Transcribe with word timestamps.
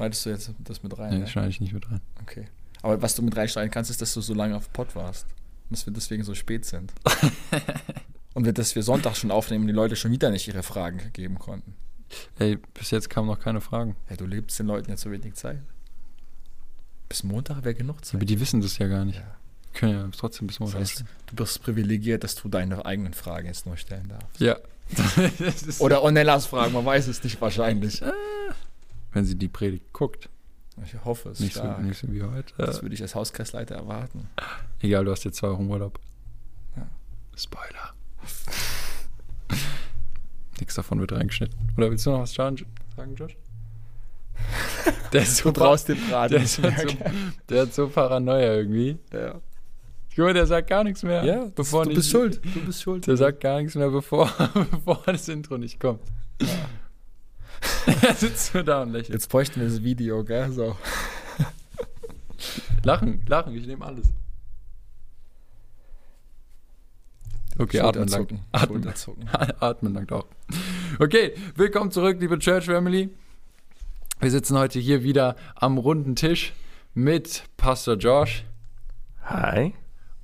Schneidest 0.00 0.24
du 0.24 0.30
jetzt 0.30 0.50
das 0.60 0.82
mit 0.82 0.98
rein? 0.98 1.10
Nee, 1.10 1.16
ja? 1.16 1.20
das 1.22 1.30
schneide 1.30 1.48
ich 1.50 1.60
nicht 1.60 1.74
mit 1.74 1.90
rein. 1.90 2.00
Okay. 2.22 2.46
Aber 2.80 3.02
was 3.02 3.14
du 3.14 3.20
mit 3.22 3.36
reinschneiden 3.36 3.70
kannst, 3.70 3.90
ist, 3.90 4.00
dass 4.00 4.14
du 4.14 4.22
so 4.22 4.32
lange 4.32 4.56
auf 4.56 4.72
Pod 4.72 4.96
warst. 4.96 5.26
Und 5.68 5.76
dass 5.76 5.84
wir 5.84 5.92
deswegen 5.92 6.24
so 6.24 6.34
spät 6.34 6.64
sind. 6.64 6.92
und 8.34 8.46
wir, 8.46 8.54
dass 8.54 8.74
wir 8.74 8.82
Sonntag 8.82 9.16
schon 9.16 9.30
aufnehmen 9.30 9.64
und 9.64 9.68
die 9.68 9.74
Leute 9.74 9.96
schon 9.96 10.10
wieder 10.10 10.30
nicht 10.30 10.48
ihre 10.48 10.62
Fragen 10.62 11.00
geben 11.12 11.38
konnten. 11.38 11.74
Ey, 12.38 12.56
bis 12.72 12.90
jetzt 12.90 13.10
kamen 13.10 13.26
noch 13.28 13.38
keine 13.38 13.60
Fragen. 13.60 13.94
Ja, 14.08 14.16
du 14.16 14.24
lebst 14.24 14.58
den 14.58 14.66
Leuten 14.66 14.90
jetzt 14.90 15.02
so 15.02 15.10
wenig 15.10 15.34
Zeit. 15.34 15.60
Bis 17.10 17.22
Montag 17.22 17.64
wäre 17.64 17.74
genug 17.74 18.02
Zeit. 18.04 18.14
Aber 18.14 18.24
die 18.24 18.40
wissen 18.40 18.62
das 18.62 18.78
ja 18.78 18.86
gar 18.88 19.04
nicht. 19.04 19.18
Ja. 19.18 19.36
Können 19.74 19.92
ja 19.92 20.08
trotzdem 20.16 20.46
bis 20.46 20.56
Das 20.56 20.60
morgen. 20.60 20.78
heißt, 20.80 21.04
du 21.26 21.36
bist 21.36 21.62
privilegiert, 21.62 22.24
dass 22.24 22.34
du 22.34 22.48
deine 22.48 22.86
eigenen 22.86 23.12
Fragen 23.12 23.46
jetzt 23.46 23.66
nur 23.66 23.76
stellen 23.76 24.08
darfst. 24.08 24.40
ja. 24.40 24.56
Das 25.38 25.80
Oder 25.80 26.02
Ornellas 26.02 26.46
Fragen, 26.46 26.72
man 26.72 26.84
weiß 26.84 27.06
es 27.06 27.22
nicht 27.22 27.40
wahrscheinlich. 27.40 28.02
Wenn 29.12 29.24
sie 29.24 29.36
die 29.36 29.48
Predigt 29.48 29.92
guckt. 29.92 30.28
Ich 30.84 31.04
hoffe 31.04 31.30
es 31.30 31.40
Nicht 31.40 31.54
so, 31.54 31.60
stark. 31.60 31.82
nicht 31.82 31.98
so 31.98 32.10
wie 32.12 32.22
heute. 32.22 32.54
Das 32.56 32.80
würde 32.82 32.94
ich 32.94 33.02
als 33.02 33.14
Hauskreisleiter 33.14 33.74
erwarten. 33.74 34.28
Egal, 34.80 35.04
du 35.04 35.10
hast 35.10 35.24
jetzt 35.24 35.36
zwei 35.36 35.50
Wochen 35.50 35.68
Urlaub. 35.68 35.98
Ja. 36.76 36.86
Spoiler. 37.36 37.92
Nichts 40.58 40.74
davon 40.74 41.00
wird 41.00 41.12
reingeschnitten. 41.12 41.58
Oder 41.76 41.90
willst 41.90 42.06
du 42.06 42.10
noch 42.10 42.20
was 42.20 42.32
sagen, 42.34 42.56
Josh? 43.16 43.36
Der 45.12 45.22
ist 45.22 45.36
so, 45.38 45.50
Du 45.50 45.60
brauchst 45.60 45.88
den 45.88 45.98
Braten 46.08 46.34
der, 46.36 46.46
so, 46.46 46.62
der 47.48 47.62
hat 47.62 47.74
so 47.74 47.88
Paranoia 47.88 48.54
irgendwie. 48.54 48.96
Ja, 49.12 49.40
mal, 50.16 50.32
der 50.34 50.46
sagt 50.46 50.68
gar 50.68 50.84
nichts 50.84 51.02
mehr. 51.02 51.24
ja 51.24 51.44
bevor 51.54 51.82
du 51.84 51.90
nicht- 51.90 51.96
bist 51.96 52.10
schuld. 52.10 52.40
Du 52.54 52.64
bist 52.64 52.82
schuld. 52.82 53.06
Der 53.06 53.16
sagt 53.16 53.40
gar 53.40 53.58
nichts 53.60 53.74
mehr, 53.74 53.90
bevor, 53.90 54.30
bevor 54.70 55.02
das 55.06 55.28
Intro 55.28 55.58
nicht 55.58 55.78
kommt. 55.80 56.00
er 56.38 56.46
sitzt 58.16 58.54
nur 58.54 58.62
da 58.62 58.82
und 58.82 58.92
lächelt. 58.92 59.10
Jetzt 59.10 59.28
bräuchten 59.28 59.60
wir 59.60 59.68
das 59.68 59.82
Video, 59.82 60.24
gell? 60.24 60.50
So. 60.52 60.76
Lachen, 62.84 63.22
lachen, 63.26 63.54
ich 63.54 63.66
nehme 63.66 63.84
alles. 63.84 64.12
Okay, 67.58 67.80
atmen 67.80 68.08
lang. 68.08 68.40
Schulterzucken. 68.66 69.28
Atmen, 69.32 69.56
atmen 69.60 69.94
langt 69.94 70.12
auch. 70.12 70.26
Okay, 70.98 71.34
willkommen 71.56 71.90
zurück, 71.90 72.16
liebe 72.18 72.38
Church 72.38 72.64
Family. 72.64 73.10
Wir 74.18 74.30
sitzen 74.30 74.56
heute 74.56 74.78
hier 74.78 75.02
wieder 75.02 75.36
am 75.56 75.76
runden 75.76 76.16
Tisch 76.16 76.54
mit 76.94 77.44
Pastor 77.56 77.96
Josh 77.96 78.44
Hi. 79.24 79.74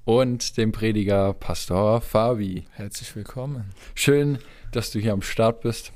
und 0.04 0.56
dem 0.56 0.72
Prediger 0.72 1.34
Pastor 1.34 2.00
Fabi. 2.00 2.64
Herzlich 2.72 3.14
willkommen. 3.14 3.70
Schön, 3.94 4.38
dass 4.72 4.90
du 4.90 4.98
hier 4.98 5.12
am 5.12 5.22
Start 5.22 5.60
bist. 5.60 5.92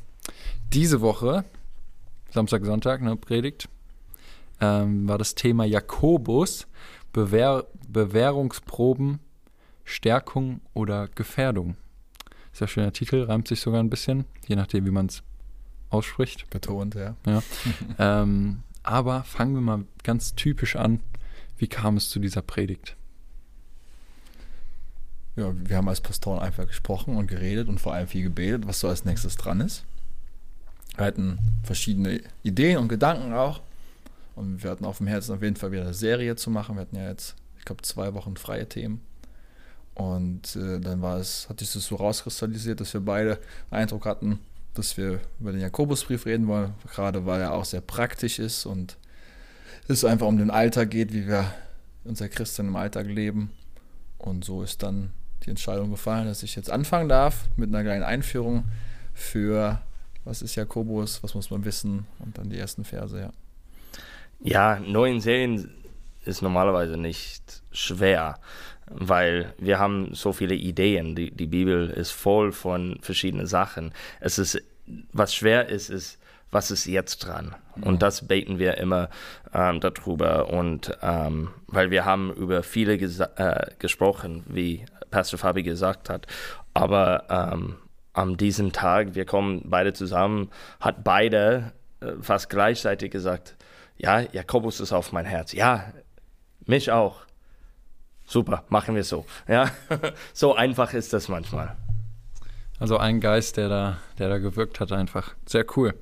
Diese 0.73 1.01
Woche, 1.01 1.45
Samstag, 2.31 2.65
Sonntag, 2.65 3.03
ne, 3.03 3.17
Predigt, 3.17 3.69
ähm, 4.61 5.09
war 5.09 5.19
das 5.19 5.35
Thema 5.35 5.65
Jakobus, 5.65 6.69
Bewehr, 7.13 7.67
Bewährungsproben, 7.89 9.19
Stärkung 9.85 10.61
oder 10.73 11.09
Gefährdung. 11.09 11.77
Sehr 12.53 12.69
schöner 12.69 12.93
Titel, 12.93 13.25
reimt 13.25 13.49
sich 13.49 13.61
sogar 13.61 13.83
ein 13.83 13.91
bisschen, 13.91 14.27
je 14.47 14.55
nachdem, 14.55 14.87
wie 14.87 14.93
man 14.93 15.07
es 15.07 15.25
ausspricht. 15.89 16.49
Betont, 16.51 16.95
ja. 16.95 17.17
Ähm, 17.99 18.63
aber 18.85 19.25
fangen 19.25 19.55
wir 19.55 19.61
mal 19.61 19.85
ganz 20.05 20.37
typisch 20.37 20.77
an. 20.77 21.01
Wie 21.59 21.67
kam 21.67 21.97
es 21.97 22.11
zu 22.11 22.21
dieser 22.21 22.43
Predigt? 22.43 22.97
Ja, 25.35 25.53
wir 25.53 25.77
haben 25.77 25.89
als 25.89 26.01
Pastoren 26.01 26.39
einfach 26.39 26.67
gesprochen 26.67 27.17
und 27.17 27.27
geredet 27.27 27.69
und 27.69 27.81
vor 27.81 27.93
allem 27.93 28.07
viel 28.07 28.23
gebetet, 28.23 28.69
was 28.69 28.79
so 28.79 28.89
als 28.89 29.05
nächstes 29.05 29.37
dran 29.37 29.61
ist. 29.61 29.85
Wir 31.01 31.07
hatten 31.07 31.39
verschiedene 31.63 32.21
Ideen 32.43 32.77
und 32.77 32.89
Gedanken 32.89 33.33
auch. 33.33 33.63
Und 34.37 34.63
wir 34.63 34.71
hatten 34.71 34.85
auf 34.85 34.99
dem 34.99 35.07
Herzen 35.07 35.35
auf 35.35 35.43
jeden 35.43 35.57
Fall 35.57 35.73
wieder 35.73 35.81
eine 35.81 35.95
Serie 35.95 36.37
zu 36.37 36.51
machen. 36.51 36.77
Wir 36.77 36.83
hatten 36.83 36.97
ja 36.97 37.09
jetzt, 37.09 37.37
ich 37.59 37.65
glaube, 37.65 37.81
zwei 37.81 38.13
Wochen 38.13 38.37
freie 38.37 38.69
Themen. 38.69 39.01
Und 39.95 40.57
äh, 40.57 40.79
dann 40.79 41.01
war 41.01 41.17
es, 41.17 41.49
hat 41.49 41.61
sich 41.61 41.73
das 41.73 41.87
so 41.87 41.97
rauskristallisiert, 41.97 42.83
dass 42.83 42.93
wir 42.93 43.01
beide 43.01 43.37
den 43.71 43.79
Eindruck 43.79 44.05
hatten, 44.05 44.41
dass 44.75 44.99
wir 44.99 45.21
über 45.41 45.53
den 45.53 45.63
Jakobusbrief 45.63 46.27
reden 46.27 46.47
wollen, 46.49 46.75
gerade 46.93 47.25
weil 47.25 47.41
er 47.41 47.55
auch 47.55 47.65
sehr 47.65 47.81
praktisch 47.81 48.39
ist 48.39 48.67
und 48.67 48.99
es 49.89 50.05
einfach 50.05 50.27
um 50.27 50.37
den 50.37 50.51
Alltag 50.51 50.91
geht, 50.91 51.15
wie 51.15 51.27
wir 51.27 51.51
unser 52.05 52.29
Christen 52.29 52.69
im 52.69 52.77
Alltag 52.77 53.07
leben. 53.07 53.51
Und 54.19 54.45
so 54.45 54.63
ist 54.63 54.83
dann 54.83 55.13
die 55.47 55.51
Entscheidung 55.51 55.91
gefallen, 55.91 56.27
dass 56.27 56.43
ich 56.43 56.57
jetzt 56.57 56.71
anfangen 56.71 57.09
darf 57.09 57.49
mit 57.57 57.71
einer 57.71 57.85
kleinen 57.85 58.05
Einführung 58.05 58.65
für 59.15 59.81
was 60.25 60.43
ist 60.43 60.55
Jakobus, 60.57 61.23
was 61.23 61.35
muss 61.35 61.51
man 61.51 61.65
wissen 61.65 62.07
und 62.19 62.39
dann 62.39 62.51
die 62.51 62.59
ersten 62.59 62.85
Verse, 62.85 63.19
ja. 63.19 63.31
Ja, 64.43 64.81
neuen 64.81 65.21
Serien 65.21 65.71
ist 66.25 66.43
normalerweise 66.43 66.97
nicht 66.97 67.63
schwer, 67.73 68.39
weil 68.87 69.55
wir 69.59 69.79
haben 69.79 70.15
so 70.15 70.33
viele 70.33 70.55
Ideen. 70.55 71.15
Die, 71.15 71.31
die 71.31 71.47
Bibel 71.47 71.91
ist 71.91 72.11
voll 72.11 72.53
von 72.53 72.99
verschiedenen 73.03 73.47
Sachen. 73.47 73.93
Es 74.19 74.39
ist, 74.39 74.63
was 75.13 75.35
schwer 75.35 75.69
ist, 75.69 75.91
ist, 75.91 76.19
was 76.51 76.71
ist 76.71 76.87
jetzt 76.87 77.19
dran? 77.19 77.55
Und 77.81 78.03
das 78.03 78.27
beten 78.27 78.59
wir 78.59 78.79
immer 78.79 79.09
ähm, 79.55 79.81
darüber. 79.81 80.51
Und 80.53 80.97
ähm, 81.03 81.51
weil 81.69 81.91
wir 81.91 82.05
haben 82.05 82.33
über 82.33 82.63
viele 82.63 82.95
äh, 82.95 83.71
gesprochen, 83.79 84.45
wie 84.49 84.85
Pastor 85.11 85.39
Fabi 85.39 85.63
gesagt 85.63 86.09
hat. 86.09 86.27
Aber 86.75 87.25
ähm, 87.31 87.77
an 88.13 88.37
diesem 88.37 88.73
Tag, 88.73 89.15
wir 89.15 89.25
kommen 89.25 89.63
beide 89.65 89.93
zusammen, 89.93 90.51
hat 90.81 91.05
beide 91.05 91.73
äh, 92.01 92.13
fast 92.21 92.51
gleichzeitig 92.51 93.11
gesagt, 93.11 93.57
ja, 93.97 94.21
Jakobus 94.33 94.81
ist 94.81 94.93
auf 94.93 95.13
mein 95.13 95.27
Herz. 95.27 95.53
Ja, 95.53 95.93
mich 96.67 96.91
auch. 96.91 97.23
Super, 98.25 98.65
machen 98.69 98.95
wir 98.95 99.05
so. 99.05 99.27
Ja, 99.49 99.71
so 100.33 100.55
einfach 100.55 100.95
ist 100.95 101.13
das 101.13 101.29
manchmal. 101.29 101.77
Also 102.79 102.97
ein 102.97 103.21
Geist, 103.21 103.57
der 103.57 103.69
da, 103.69 103.99
der 104.19 104.29
da 104.29 104.39
gewirkt 104.39 104.81
hat, 104.81 104.93
einfach. 104.93 105.35
Sehr 105.47 105.67
cool. 105.77 105.95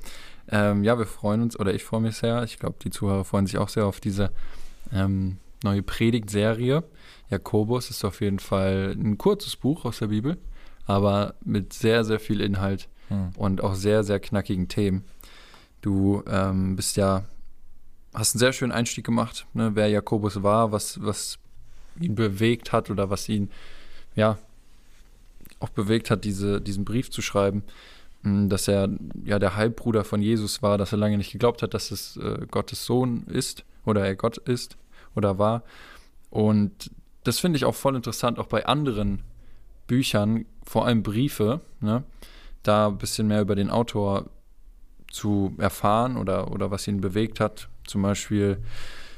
Ähm, 0.50 0.84
ja, 0.84 0.98
wir 0.98 1.06
freuen 1.06 1.42
uns, 1.42 1.58
oder 1.58 1.75
ich 1.75 1.84
freue 1.84 2.00
mich 2.00 2.16
sehr. 2.16 2.42
Ich 2.44 2.58
glaube, 2.58 2.76
die 2.82 2.90
Zuhörer 2.90 3.25
freuen 3.25 3.46
sich 3.46 3.58
auch 3.58 3.69
sehr 3.69 3.86
auf 3.86 4.00
diese 4.00 4.30
ähm, 4.92 5.38
neue 5.64 5.82
Predigtserie. 5.82 6.84
Jakobus 7.30 7.90
ist 7.90 8.04
auf 8.04 8.20
jeden 8.20 8.38
Fall 8.38 8.94
ein 8.96 9.19
kurzes 9.19 9.56
Buch 9.56 9.84
aus 9.84 9.98
der 9.98 10.06
Bibel, 10.06 10.38
aber 10.88 11.34
mit 11.44 11.72
sehr, 11.72 12.04
sehr 12.04 12.19
viel 12.19 12.41
Inhalt 12.41 12.88
Hm. 13.09 13.31
und 13.37 13.62
auch 13.62 13.75
sehr, 13.75 14.04
sehr 14.04 14.21
knackigen 14.21 14.69
Themen. 14.69 15.04
Du 15.81 16.22
ähm, 16.26 16.76
bist 16.76 16.97
ja, 16.97 17.25
hast 18.15 18.34
einen 18.34 18.41
sehr 18.41 18.53
schönen 18.53 18.72
Einstieg 18.72 19.04
gemacht, 19.04 19.47
ne, 19.54 19.71
wer 19.75 19.88
Jakobus 19.88 20.43
war, 20.43 20.72
was, 20.72 21.03
was 21.03 21.38
ihn 21.99 22.15
bewegt 22.15 22.72
hat 22.72 22.91
oder 22.91 23.10
was 23.10 23.28
ihn, 23.28 23.50
ja, 24.15 24.38
auch 25.60 25.71
bewegt 25.71 26.10
hat, 26.10 26.25
diese, 26.25 26.60
diesen 26.60 26.84
Brief 26.84 27.10
zu 27.10 27.22
schreiben, 27.22 27.65
mh, 28.22 28.49
dass 28.49 28.69
er 28.69 28.91
ja 29.25 29.38
der 29.38 29.56
Halbbruder 29.56 30.05
von 30.05 30.20
Jesus 30.20 30.62
war, 30.62 30.78
dass 30.78 30.93
er 30.93 30.99
lange 30.99 31.16
nicht 31.16 31.32
geglaubt 31.32 31.62
hat, 31.62 31.75
dass 31.75 31.91
es 31.91 32.16
äh, 32.16 32.47
Gottes 32.50 32.84
Sohn 32.84 33.25
ist 33.26 33.65
oder 33.84 34.05
er 34.05 34.16
Gott 34.16 34.37
ist 34.37 34.76
oder 35.16 35.38
war. 35.38 35.62
Und 36.31 36.91
das 37.25 37.38
finde 37.38 37.56
ich 37.56 37.65
auch 37.65 37.75
voll 37.75 37.97
interessant, 37.97 38.38
auch 38.38 38.47
bei 38.47 38.66
anderen 38.66 39.22
Büchern, 39.88 40.44
vor 40.65 40.87
allem 40.87 41.03
Briefe, 41.03 41.60
ne, 41.81 42.04
da 42.62 42.87
ein 42.87 42.99
bisschen 42.99 43.26
mehr 43.26 43.41
über 43.41 43.56
den 43.56 43.71
Autor 43.71 44.31
zu 45.10 45.54
erfahren 45.59 46.16
oder, 46.16 46.53
oder 46.53 46.71
was 46.71 46.87
ihn 46.87 47.00
bewegt 47.00 47.41
hat. 47.41 47.69
Zum 47.84 48.03
Beispiel 48.03 48.59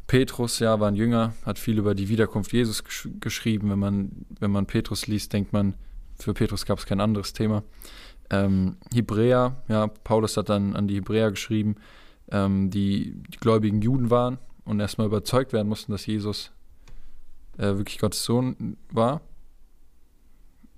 Petrus, 0.06 0.58
ja, 0.60 0.80
war 0.80 0.88
ein 0.88 0.96
Jünger, 0.96 1.34
hat 1.44 1.58
viel 1.58 1.78
über 1.78 1.94
die 1.94 2.08
Wiederkunft 2.08 2.52
Jesus 2.52 2.84
gesch 2.84 3.08
geschrieben. 3.20 3.70
Wenn 3.70 3.78
man, 3.78 4.10
wenn 4.38 4.50
man 4.50 4.66
Petrus 4.66 5.06
liest, 5.06 5.32
denkt 5.32 5.52
man, 5.52 5.74
für 6.18 6.34
Petrus 6.34 6.64
gab 6.64 6.78
es 6.78 6.86
kein 6.86 7.00
anderes 7.00 7.32
Thema. 7.32 7.62
Ähm, 8.30 8.76
Hebräer, 8.94 9.62
ja, 9.68 9.88
Paulus 9.88 10.36
hat 10.36 10.48
dann 10.48 10.76
an 10.76 10.86
die 10.86 10.96
Hebräer 10.96 11.30
geschrieben, 11.30 11.76
ähm, 12.30 12.70
die, 12.70 13.14
die 13.28 13.38
gläubigen 13.38 13.82
Juden 13.82 14.10
waren 14.10 14.38
und 14.64 14.78
erstmal 14.78 15.08
überzeugt 15.08 15.52
werden 15.52 15.68
mussten, 15.68 15.92
dass 15.92 16.06
Jesus 16.06 16.52
äh, 17.58 17.76
wirklich 17.76 17.98
Gottes 17.98 18.24
Sohn 18.24 18.76
war. 18.92 19.20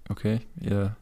Okay, 0.09 0.41
ihr 0.61 0.97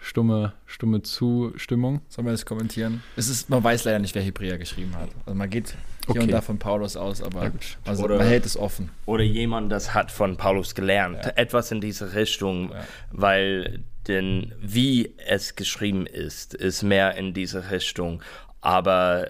stumme, 0.00 0.52
stumme 0.66 1.02
Zustimmung. 1.02 2.00
Sollen 2.08 2.26
wir 2.26 2.32
das 2.32 2.46
kommentieren? 2.46 3.02
Es 3.16 3.28
ist, 3.28 3.50
man 3.50 3.62
weiß 3.62 3.84
leider 3.84 3.98
nicht, 3.98 4.14
wer 4.14 4.22
Hebräer 4.22 4.58
geschrieben 4.58 4.94
hat. 4.96 5.10
Also 5.26 5.36
man 5.36 5.48
geht 5.50 5.70
hier 5.70 5.76
Okay. 6.08 6.20
und 6.20 6.30
da 6.32 6.40
von 6.40 6.58
Paulus 6.58 6.96
aus, 6.96 7.22
aber 7.22 7.44
Ja, 7.44 7.52
also 7.84 8.02
Oder- 8.04 8.18
man 8.18 8.26
hält 8.26 8.44
es 8.46 8.56
offen. 8.56 8.90
Oder 9.06 9.22
jemand, 9.22 9.70
das 9.70 9.94
hat 9.94 10.10
von 10.10 10.36
Paulus 10.36 10.74
gelernt. 10.74 11.18
Ja. 11.24 11.30
Etwas 11.36 11.70
in 11.70 11.80
diese 11.80 12.14
Richtung, 12.14 12.70
Ja. 12.72 12.84
weil 13.12 13.80
denn 14.08 14.52
wie 14.60 15.14
es 15.28 15.54
geschrieben 15.54 16.06
ist, 16.06 16.54
ist 16.54 16.82
mehr 16.82 17.14
in 17.14 17.34
diese 17.34 17.70
Richtung. 17.70 18.20
Aber 18.60 19.28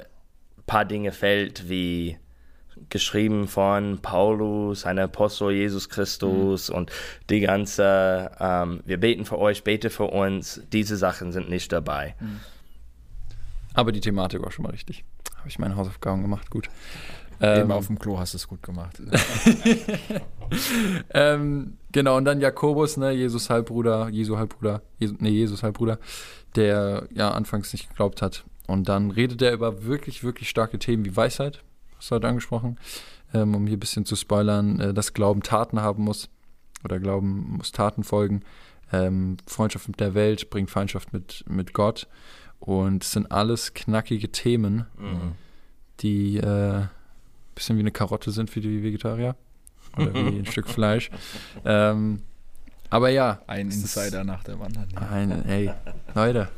ein 0.56 0.62
paar 0.66 0.86
Dinge 0.86 1.12
fällt 1.12 1.68
wie 1.68 2.16
geschrieben 2.92 3.48
von 3.48 3.98
Paulus, 4.00 4.86
ein 4.86 4.98
Apostel 4.98 5.50
Jesus 5.50 5.88
Christus 5.88 6.70
und 6.70 6.92
die 7.30 7.40
ganze, 7.40 8.30
ähm, 8.38 8.80
wir 8.84 9.00
beten 9.00 9.24
für 9.24 9.38
euch, 9.38 9.64
bete 9.64 9.90
für 9.90 10.04
uns, 10.04 10.60
diese 10.72 10.96
Sachen 10.96 11.32
sind 11.32 11.50
nicht 11.50 11.72
dabei. 11.72 12.14
Aber 13.74 13.90
die 13.90 14.00
Thematik 14.00 14.42
war 14.42 14.52
schon 14.52 14.64
mal 14.64 14.70
richtig. 14.70 15.04
habe 15.38 15.48
ich 15.48 15.58
meine 15.58 15.74
Hausaufgaben 15.74 16.22
gemacht, 16.22 16.50
gut. 16.50 16.68
Eben 17.40 17.62
Ähm, 17.62 17.70
auf 17.72 17.88
dem 17.88 17.98
Klo 17.98 18.20
hast 18.20 18.34
du 18.34 18.36
es 18.36 18.46
gut 18.46 18.62
gemacht. 18.62 19.02
ähm, 21.14 21.78
genau, 21.90 22.16
und 22.16 22.24
dann 22.24 22.40
Jakobus, 22.40 22.96
ne, 22.98 23.10
Jesus 23.10 23.50
Halbbruder, 23.50 24.08
Jesu 24.10 24.36
Halbbruder, 24.36 24.82
Jesu, 24.98 25.16
nee, 25.18 25.30
Jesus 25.30 25.64
Halbbruder, 25.64 25.98
der 26.54 27.08
ja 27.12 27.32
anfangs 27.32 27.72
nicht 27.72 27.88
geglaubt 27.88 28.22
hat. 28.22 28.44
Und 28.68 28.88
dann 28.88 29.10
redet 29.10 29.42
er 29.42 29.52
über 29.52 29.84
wirklich, 29.84 30.22
wirklich 30.22 30.48
starke 30.48 30.78
Themen 30.78 31.04
wie 31.04 31.16
Weisheit, 31.16 31.64
hast 32.02 32.10
du 32.10 32.14
heute 32.16 32.28
angesprochen, 32.28 32.78
ähm, 33.32 33.54
um 33.54 33.66
hier 33.66 33.76
ein 33.76 33.80
bisschen 33.80 34.04
zu 34.04 34.16
spoilern, 34.16 34.80
äh, 34.80 34.92
dass 34.94 35.14
Glauben 35.14 35.42
Taten 35.42 35.80
haben 35.80 36.02
muss 36.04 36.28
oder 36.84 36.98
Glauben 36.98 37.56
muss 37.58 37.70
Taten 37.72 38.02
folgen. 38.04 38.42
Ähm, 38.92 39.36
Freundschaft 39.46 39.88
mit 39.88 40.00
der 40.00 40.14
Welt 40.14 40.50
bringt 40.50 40.70
Feindschaft 40.70 41.12
mit, 41.12 41.44
mit 41.48 41.72
Gott. 41.72 42.08
Und 42.58 43.04
es 43.04 43.12
sind 43.12 43.30
alles 43.32 43.72
knackige 43.74 44.30
Themen, 44.30 44.86
Mhm. 44.98 45.32
die 46.00 46.36
äh, 46.38 46.82
bisschen 47.54 47.76
wie 47.76 47.80
eine 47.80 47.90
Karotte 47.92 48.30
sind 48.32 48.50
für 48.50 48.60
die 48.60 48.82
Vegetarier. 48.82 49.36
Oder 49.96 50.14
wie 50.14 50.38
ein 50.38 50.46
Stück 50.46 50.68
Fleisch. 50.68 51.10
Ähm, 51.64 52.22
aber 52.90 53.10
ja. 53.10 53.40
Ein 53.46 53.66
Insider 53.70 54.24
nach 54.24 54.42
der 54.44 54.58
Wand. 54.58 54.78
Eine, 54.96 55.44
ey, 55.46 55.70
Leute, 56.14 56.48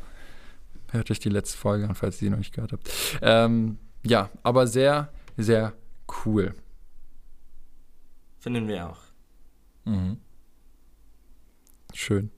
hört 0.91 1.11
euch 1.11 1.19
die 1.19 1.29
letzte 1.29 1.57
Folge 1.57 1.87
an, 1.87 1.95
falls 1.95 2.21
ihr 2.21 2.27
die 2.27 2.31
noch 2.31 2.37
nicht 2.39 2.53
gehört 2.53 2.71
habt. 2.73 2.89
Ähm, 3.21 3.77
ja, 4.03 4.29
aber 4.43 4.67
sehr, 4.67 5.09
sehr 5.37 5.73
cool. 6.25 6.53
Finden 8.39 8.67
wir 8.67 8.89
auch. 8.89 8.99
Mhm. 9.85 10.17
Schön. 11.93 12.31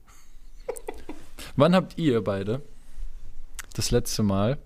Wann 1.56 1.74
habt 1.74 1.98
ihr 1.98 2.22
beide 2.22 2.62
das 3.74 3.90
letzte 3.90 4.22
Mal 4.22 4.58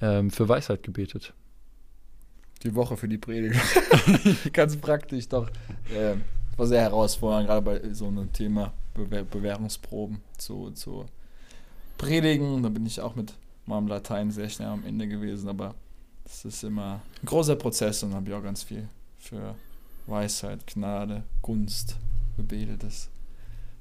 ähm, 0.00 0.30
für 0.30 0.48
Weisheit 0.48 0.82
gebetet? 0.82 1.34
Die 2.62 2.74
Woche 2.74 2.96
für 2.96 3.08
die 3.08 3.18
Predigt. 3.18 3.60
Ganz 4.52 4.76
praktisch, 4.76 5.28
doch. 5.28 5.50
Äh, 5.94 6.16
war 6.56 6.66
sehr 6.66 6.80
herausfordernd, 6.80 7.46
gerade 7.46 7.62
bei 7.62 7.92
so 7.92 8.06
einem 8.06 8.32
Thema 8.32 8.72
Bewehr 8.94 9.24
Bewährungsproben 9.24 10.22
zu, 10.38 10.70
zu 10.70 11.06
predigen. 11.98 12.62
Da 12.62 12.68
bin 12.68 12.86
ich 12.86 13.00
auch 13.00 13.16
mit 13.16 13.34
meinem 13.66 13.88
Latein 13.88 14.30
sehr 14.30 14.48
schnell 14.48 14.68
am 14.68 14.84
Ende 14.86 15.08
gewesen, 15.08 15.48
aber 15.48 15.74
es 16.24 16.44
ist 16.44 16.64
immer 16.64 17.00
ein 17.22 17.26
großer 17.26 17.56
Prozess 17.56 18.02
und 18.02 18.14
habe 18.14 18.28
ich 18.28 18.34
auch 18.34 18.42
ganz 18.42 18.62
viel 18.62 18.88
für 19.18 19.54
Weisheit, 20.06 20.66
Gnade, 20.66 21.22
Gunst 21.42 21.96
gebetet, 22.36 22.82
dass 22.82 23.08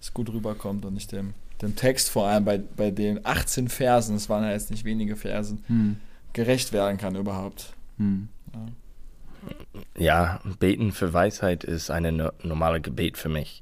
es 0.01 0.13
gut 0.13 0.29
rüberkommt 0.29 0.85
und 0.85 0.95
ich 0.97 1.07
dem, 1.07 1.33
dem 1.61 1.75
Text 1.75 2.09
vor 2.09 2.27
allem 2.27 2.45
bei, 2.45 2.57
bei 2.57 2.91
den 2.91 3.25
18 3.25 3.67
Versen, 3.69 4.15
es 4.15 4.29
waren 4.29 4.43
ja 4.43 4.51
jetzt 4.51 4.71
nicht 4.71 4.85
wenige 4.85 5.15
Versen, 5.15 5.63
Hm. 5.67 5.97
gerecht 6.33 6.73
werden 6.73 6.97
kann 6.97 7.15
überhaupt. 7.15 7.73
Hm. 7.97 8.29
Ja. 8.53 8.65
Ja, 9.97 10.39
beten 10.59 10.93
für 10.93 11.11
Weisheit 11.11 11.65
ist 11.65 11.89
eine 11.91 12.13
no 12.13 12.31
normale 12.43 12.79
Gebet 12.79 13.17
für 13.17 13.27
mich. 13.27 13.61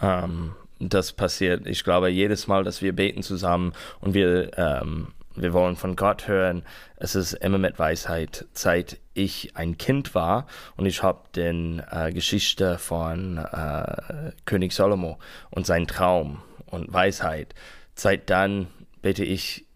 Ähm, 0.00 0.52
das 0.78 1.12
passiert, 1.12 1.66
ich 1.66 1.84
glaube, 1.84 2.08
jedes 2.08 2.46
Mal, 2.46 2.64
dass 2.64 2.80
wir 2.80 2.94
beten 2.94 3.22
zusammen 3.22 3.72
und 4.00 4.14
wir, 4.14 4.56
ähm, 4.56 5.08
wir 5.40 5.52
wollen 5.52 5.76
von 5.76 5.96
Gott 5.96 6.28
hören, 6.28 6.64
es 6.96 7.14
ist 7.14 7.32
immer 7.34 7.58
mit 7.58 7.78
Weisheit. 7.78 8.46
Seit 8.52 8.98
ich 9.14 9.56
ein 9.56 9.78
Kind 9.78 10.14
war 10.14 10.46
und 10.76 10.86
ich 10.86 11.02
habe 11.02 11.28
den 11.34 11.82
äh, 11.90 12.12
Geschichte 12.12 12.78
von 12.78 13.38
äh, 13.38 14.32
König 14.44 14.72
Salomo 14.72 15.18
und 15.50 15.66
sein 15.66 15.86
Traum 15.86 16.42
und 16.66 16.92
Weisheit. 16.92 17.54
Seit 17.94 18.30
dann 18.30 18.68
bete 19.02 19.24
ich 19.24 19.66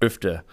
öfter 0.00 0.44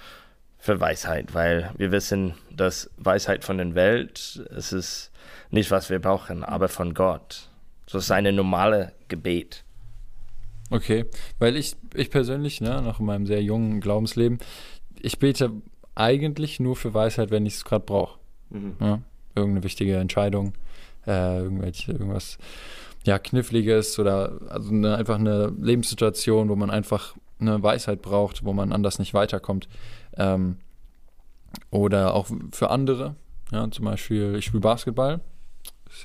für 0.58 0.80
Weisheit, 0.80 1.34
weil 1.34 1.72
wir 1.78 1.92
wissen, 1.92 2.36
dass 2.52 2.90
Weisheit 2.98 3.44
von 3.44 3.58
der 3.58 3.74
Welt, 3.74 4.46
es 4.56 4.72
ist 4.72 5.12
nicht, 5.50 5.72
was 5.72 5.90
wir 5.90 6.00
brauchen, 6.00 6.44
aber 6.44 6.69
von 6.69 6.94
Gott. 6.94 7.50
So 7.88 7.98
ist 7.98 8.12
eine 8.12 8.31
normale 8.31 8.94
Gebet. 9.08 9.63
Okay, 10.71 11.06
weil 11.38 11.57
ich, 11.57 11.75
ich 11.94 12.09
persönlich, 12.09 12.62
ne, 12.62 12.81
nach 12.81 13.00
meinem 13.00 13.27
sehr 13.27 13.44
jungen 13.44 13.81
Glaubensleben, 13.81 14.39
ich 15.00 15.19
bete 15.19 15.51
eigentlich 15.95 16.59
nur 16.59 16.75
für 16.75 16.94
Weisheit, 16.94 17.29
wenn 17.29 17.45
ich 17.45 17.56
es 17.56 17.65
gerade 17.65 17.85
brauche. 17.85 18.19
Ja? 18.79 19.01
Irgendeine 19.35 19.63
wichtige 19.63 19.97
Entscheidung, 19.97 20.53
äh, 21.06 21.39
irgendwelche, 21.39 21.91
irgendwas 21.91 22.38
ja, 23.06 23.19
Kniffliges 23.19 24.00
oder 24.00 24.39
also 24.50 24.71
eine, 24.71 24.95
einfach 24.95 25.19
eine 25.19 25.53
Lebenssituation, 25.59 26.50
wo 26.50 26.56
man 26.56 26.69
einfach 26.69 27.15
eine 27.39 27.62
Weisheit 27.62 28.01
braucht, 28.01 28.45
wo 28.45 28.53
man 28.53 28.71
anders 28.71 29.00
nicht 29.00 29.13
weiterkommt. 29.13 29.67
Ähm, 30.15 30.57
oder 31.69 32.13
auch 32.13 32.27
für 32.51 32.69
andere, 32.69 33.15
ja, 33.51 33.69
zum 33.71 33.85
Beispiel, 33.85 34.35
ich 34.38 34.45
spiele 34.45 34.62
Basketball. 34.62 35.19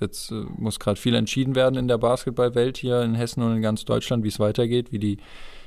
Jetzt 0.00 0.30
äh, 0.30 0.44
muss 0.56 0.78
gerade 0.78 1.00
viel 1.00 1.14
entschieden 1.14 1.54
werden 1.54 1.76
in 1.76 1.88
der 1.88 1.98
Basketballwelt 1.98 2.76
hier 2.76 3.02
in 3.02 3.14
Hessen 3.14 3.42
und 3.42 3.56
in 3.56 3.62
ganz 3.62 3.84
Deutschland, 3.84 4.24
wie 4.24 4.28
es 4.28 4.38
weitergeht, 4.38 4.92
wie 4.92 4.98
die, 4.98 5.18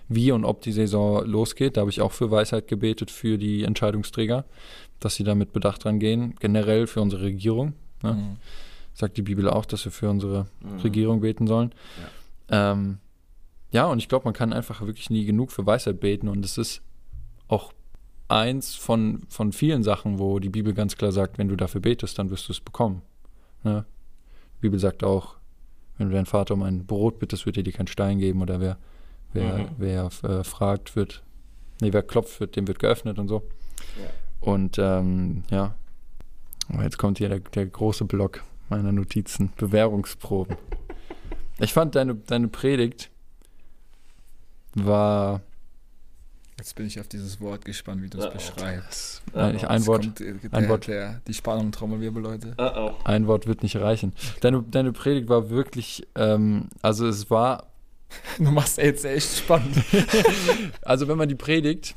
wie 0.07 0.31
und 0.31 0.45
ob 0.45 0.61
die 0.61 0.71
Saison 0.71 1.25
losgeht. 1.25 1.77
Da 1.77 1.81
habe 1.81 1.89
ich 1.89 2.01
auch 2.01 2.11
für 2.11 2.29
Weisheit 2.31 2.67
gebetet 2.67 3.11
für 3.11 3.37
die 3.37 3.63
Entscheidungsträger, 3.63 4.45
dass 4.99 5.15
sie 5.15 5.23
da 5.23 5.35
mit 5.35 5.53
Bedacht 5.53 5.83
dran 5.83 5.99
gehen. 5.99 6.35
Generell 6.39 6.87
für 6.87 7.01
unsere 7.01 7.23
Regierung. 7.23 7.73
Ne? 8.03 8.13
Mhm. 8.13 8.37
Sagt 8.93 9.17
die 9.17 9.21
Bibel 9.21 9.49
auch, 9.49 9.65
dass 9.65 9.85
wir 9.85 9.91
für 9.91 10.09
unsere 10.09 10.47
Regierung 10.83 11.21
beten 11.21 11.47
sollen. 11.47 11.73
Ja, 12.49 12.71
ähm, 12.73 12.97
ja 13.71 13.85
und 13.85 13.99
ich 13.99 14.09
glaube, 14.09 14.25
man 14.25 14.33
kann 14.33 14.51
einfach 14.51 14.81
wirklich 14.81 15.09
nie 15.09 15.25
genug 15.25 15.51
für 15.51 15.65
Weisheit 15.65 15.99
beten 15.99 16.27
und 16.27 16.43
es 16.43 16.57
ist 16.57 16.81
auch 17.47 17.71
eins 18.27 18.75
von, 18.75 19.23
von 19.29 19.51
vielen 19.53 19.83
Sachen, 19.83 20.19
wo 20.19 20.39
die 20.39 20.49
Bibel 20.49 20.73
ganz 20.73 20.97
klar 20.97 21.11
sagt, 21.11 21.37
wenn 21.37 21.47
du 21.47 21.55
dafür 21.55 21.81
betest, 21.81 22.19
dann 22.19 22.29
wirst 22.29 22.47
du 22.47 22.53
es 22.53 22.59
bekommen. 22.59 23.01
Ne? 23.63 23.85
Bibel 24.59 24.79
sagt 24.79 25.03
auch, 25.03 25.35
wenn 25.97 26.09
du 26.09 26.15
deinen 26.15 26.25
Vater 26.25 26.53
um 26.53 26.63
ein 26.63 26.85
Brot 26.85 27.19
bittest, 27.19 27.45
wird 27.45 27.57
er 27.57 27.63
dir 27.63 27.73
keinen 27.73 27.87
Stein 27.87 28.19
geben 28.19 28.41
oder 28.41 28.59
wer, 28.59 28.77
wer, 29.33 29.57
Mhm. 29.57 29.67
wer 29.77 30.09
äh, 30.23 30.43
fragt, 30.43 30.95
wird, 30.95 31.23
nee, 31.81 31.91
wer 31.93 32.03
klopft, 32.03 32.39
wird, 32.39 32.55
dem 32.55 32.67
wird 32.67 32.79
geöffnet 32.79 33.19
und 33.19 33.27
so. 33.27 33.43
Ja. 34.01 34.09
Und 34.41 34.77
ähm, 34.79 35.43
ja, 35.49 35.75
aber 36.71 36.83
jetzt 36.83 36.97
kommt 36.97 37.17
hier 37.17 37.29
der, 37.29 37.39
der 37.39 37.65
große 37.65 38.05
Block 38.05 38.43
meiner 38.69 38.91
Notizen, 38.91 39.51
Bewährungsproben. 39.57 40.55
Ich 41.61 41.73
fand 41.73 41.95
deine, 41.95 42.15
deine 42.15 42.47
Predigt 42.47 43.09
war 44.75 45.41
Jetzt 46.59 46.75
bin 46.75 46.87
ich 46.87 46.99
auf 46.99 47.07
dieses 47.07 47.39
Wort 47.39 47.63
gespannt, 47.63 48.03
wie 48.03 48.09
du 48.09 48.17
es 48.17 48.25
Uh-oh. 48.25 48.33
beschreibst. 48.33 49.21
Nein, 49.33 49.55
ich, 49.55 49.65
ein 49.65 49.87
Wort, 49.87 50.03
kommt, 50.03 50.19
der, 50.19 50.35
ein 50.51 50.67
Wort. 50.67 50.87
Der, 50.87 51.21
die 51.25 51.33
Spannung 51.33 51.71
Trommelwirbel, 51.71 52.21
Leute. 52.21 52.53
Oh. 52.57 52.91
ein 53.05 53.27
Wort 53.27 53.47
wird 53.47 53.63
nicht 53.63 53.77
reichen. 53.77 54.11
Deine, 54.41 54.61
deine 54.63 54.91
Predigt 54.91 55.29
war 55.29 55.49
wirklich, 55.49 56.05
ähm, 56.15 56.67
also 56.81 57.07
es 57.07 57.31
war, 57.31 57.69
Du 58.37 58.51
machst 58.51 58.77
jetzt 58.77 59.05
echt 59.05 59.37
spannend. 59.37 59.77
also 60.81 61.07
wenn 61.07 61.17
man 61.17 61.29
die 61.29 61.35
Predigt, 61.35 61.95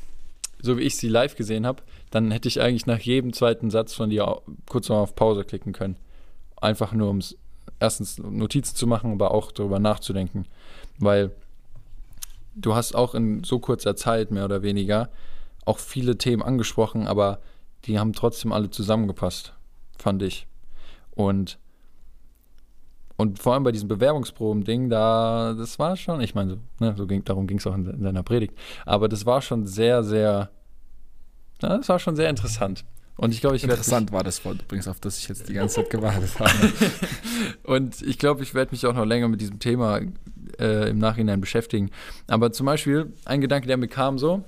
so 0.61 0.77
wie 0.77 0.83
ich 0.83 0.95
sie 0.95 1.09
live 1.09 1.35
gesehen 1.35 1.65
habe, 1.65 1.83
dann 2.09 2.31
hätte 2.31 2.47
ich 2.47 2.61
eigentlich 2.61 2.85
nach 2.85 2.99
jedem 2.99 3.33
zweiten 3.33 3.69
Satz 3.69 3.93
von 3.93 4.09
dir 4.09 4.41
kurz 4.69 4.89
mal 4.89 5.01
auf 5.01 5.15
Pause 5.15 5.43
klicken 5.43 5.73
können. 5.73 5.97
Einfach 6.55 6.93
nur, 6.93 7.09
um 7.09 7.17
es 7.17 7.37
erstens 7.79 8.17
Notizen 8.17 8.75
zu 8.75 8.87
machen, 8.87 9.11
aber 9.11 9.31
auch 9.31 9.51
darüber 9.51 9.79
nachzudenken. 9.79 10.45
Weil 10.99 11.31
du 12.55 12.75
hast 12.75 12.95
auch 12.95 13.15
in 13.15 13.43
so 13.43 13.59
kurzer 13.59 13.95
Zeit, 13.95 14.31
mehr 14.31 14.45
oder 14.45 14.61
weniger, 14.61 15.09
auch 15.65 15.79
viele 15.79 16.17
Themen 16.17 16.43
angesprochen, 16.43 17.07
aber 17.07 17.39
die 17.85 17.99
haben 17.99 18.13
trotzdem 18.13 18.51
alle 18.51 18.69
zusammengepasst, 18.69 19.53
fand 19.97 20.21
ich. 20.23 20.47
Und, 21.11 21.59
und 23.17 23.39
vor 23.39 23.53
allem 23.53 23.63
bei 23.63 23.71
diesem 23.71 23.87
Bewerbungsproben-Ding, 23.87 24.89
da, 24.89 25.53
das 25.53 25.79
war 25.79 25.95
schon, 25.95 26.21
ich 26.21 26.35
meine, 26.35 26.51
so, 26.51 26.57
ne, 26.79 26.93
so 26.97 27.07
ging, 27.07 27.23
darum 27.23 27.47
ging 27.47 27.57
es 27.57 27.67
auch 27.67 27.75
in, 27.75 27.85
in 27.85 28.03
deiner 28.03 28.23
Predigt, 28.23 28.57
aber 28.85 29.07
das 29.07 29.25
war 29.25 29.41
schon 29.41 29.65
sehr, 29.65 30.03
sehr, 30.03 30.49
ja, 31.61 31.77
das 31.77 31.89
war 31.89 31.99
schon 31.99 32.15
sehr 32.15 32.29
interessant. 32.29 32.85
Und 33.15 33.31
ich 33.33 33.41
glaube, 33.41 33.55
ich 33.55 33.63
Interessant 33.63 34.11
war 34.11 34.23
das 34.23 34.43
Wort 34.43 34.63
übrigens, 34.63 34.87
auf 34.87 34.99
das 34.99 35.19
ich 35.19 35.27
jetzt 35.27 35.47
die 35.47 35.53
ganze 35.53 35.75
Zeit 35.75 35.89
gewartet 35.89 36.39
habe. 36.39 36.51
Und 37.63 38.01
ich 38.01 38.17
glaube, 38.17 38.41
ich 38.41 38.55
werde 38.55 38.71
mich 38.71 38.85
auch 38.87 38.93
noch 38.93 39.05
länger 39.05 39.27
mit 39.27 39.39
diesem 39.39 39.59
Thema 39.59 39.99
äh, 40.59 40.89
im 40.89 40.97
Nachhinein 40.97 41.39
beschäftigen. 41.39 41.91
Aber 42.27 42.51
zum 42.51 42.65
Beispiel 42.65 43.13
ein 43.25 43.41
Gedanke, 43.41 43.67
der 43.67 43.77
mir 43.77 43.87
kam 43.87 44.17
so, 44.17 44.43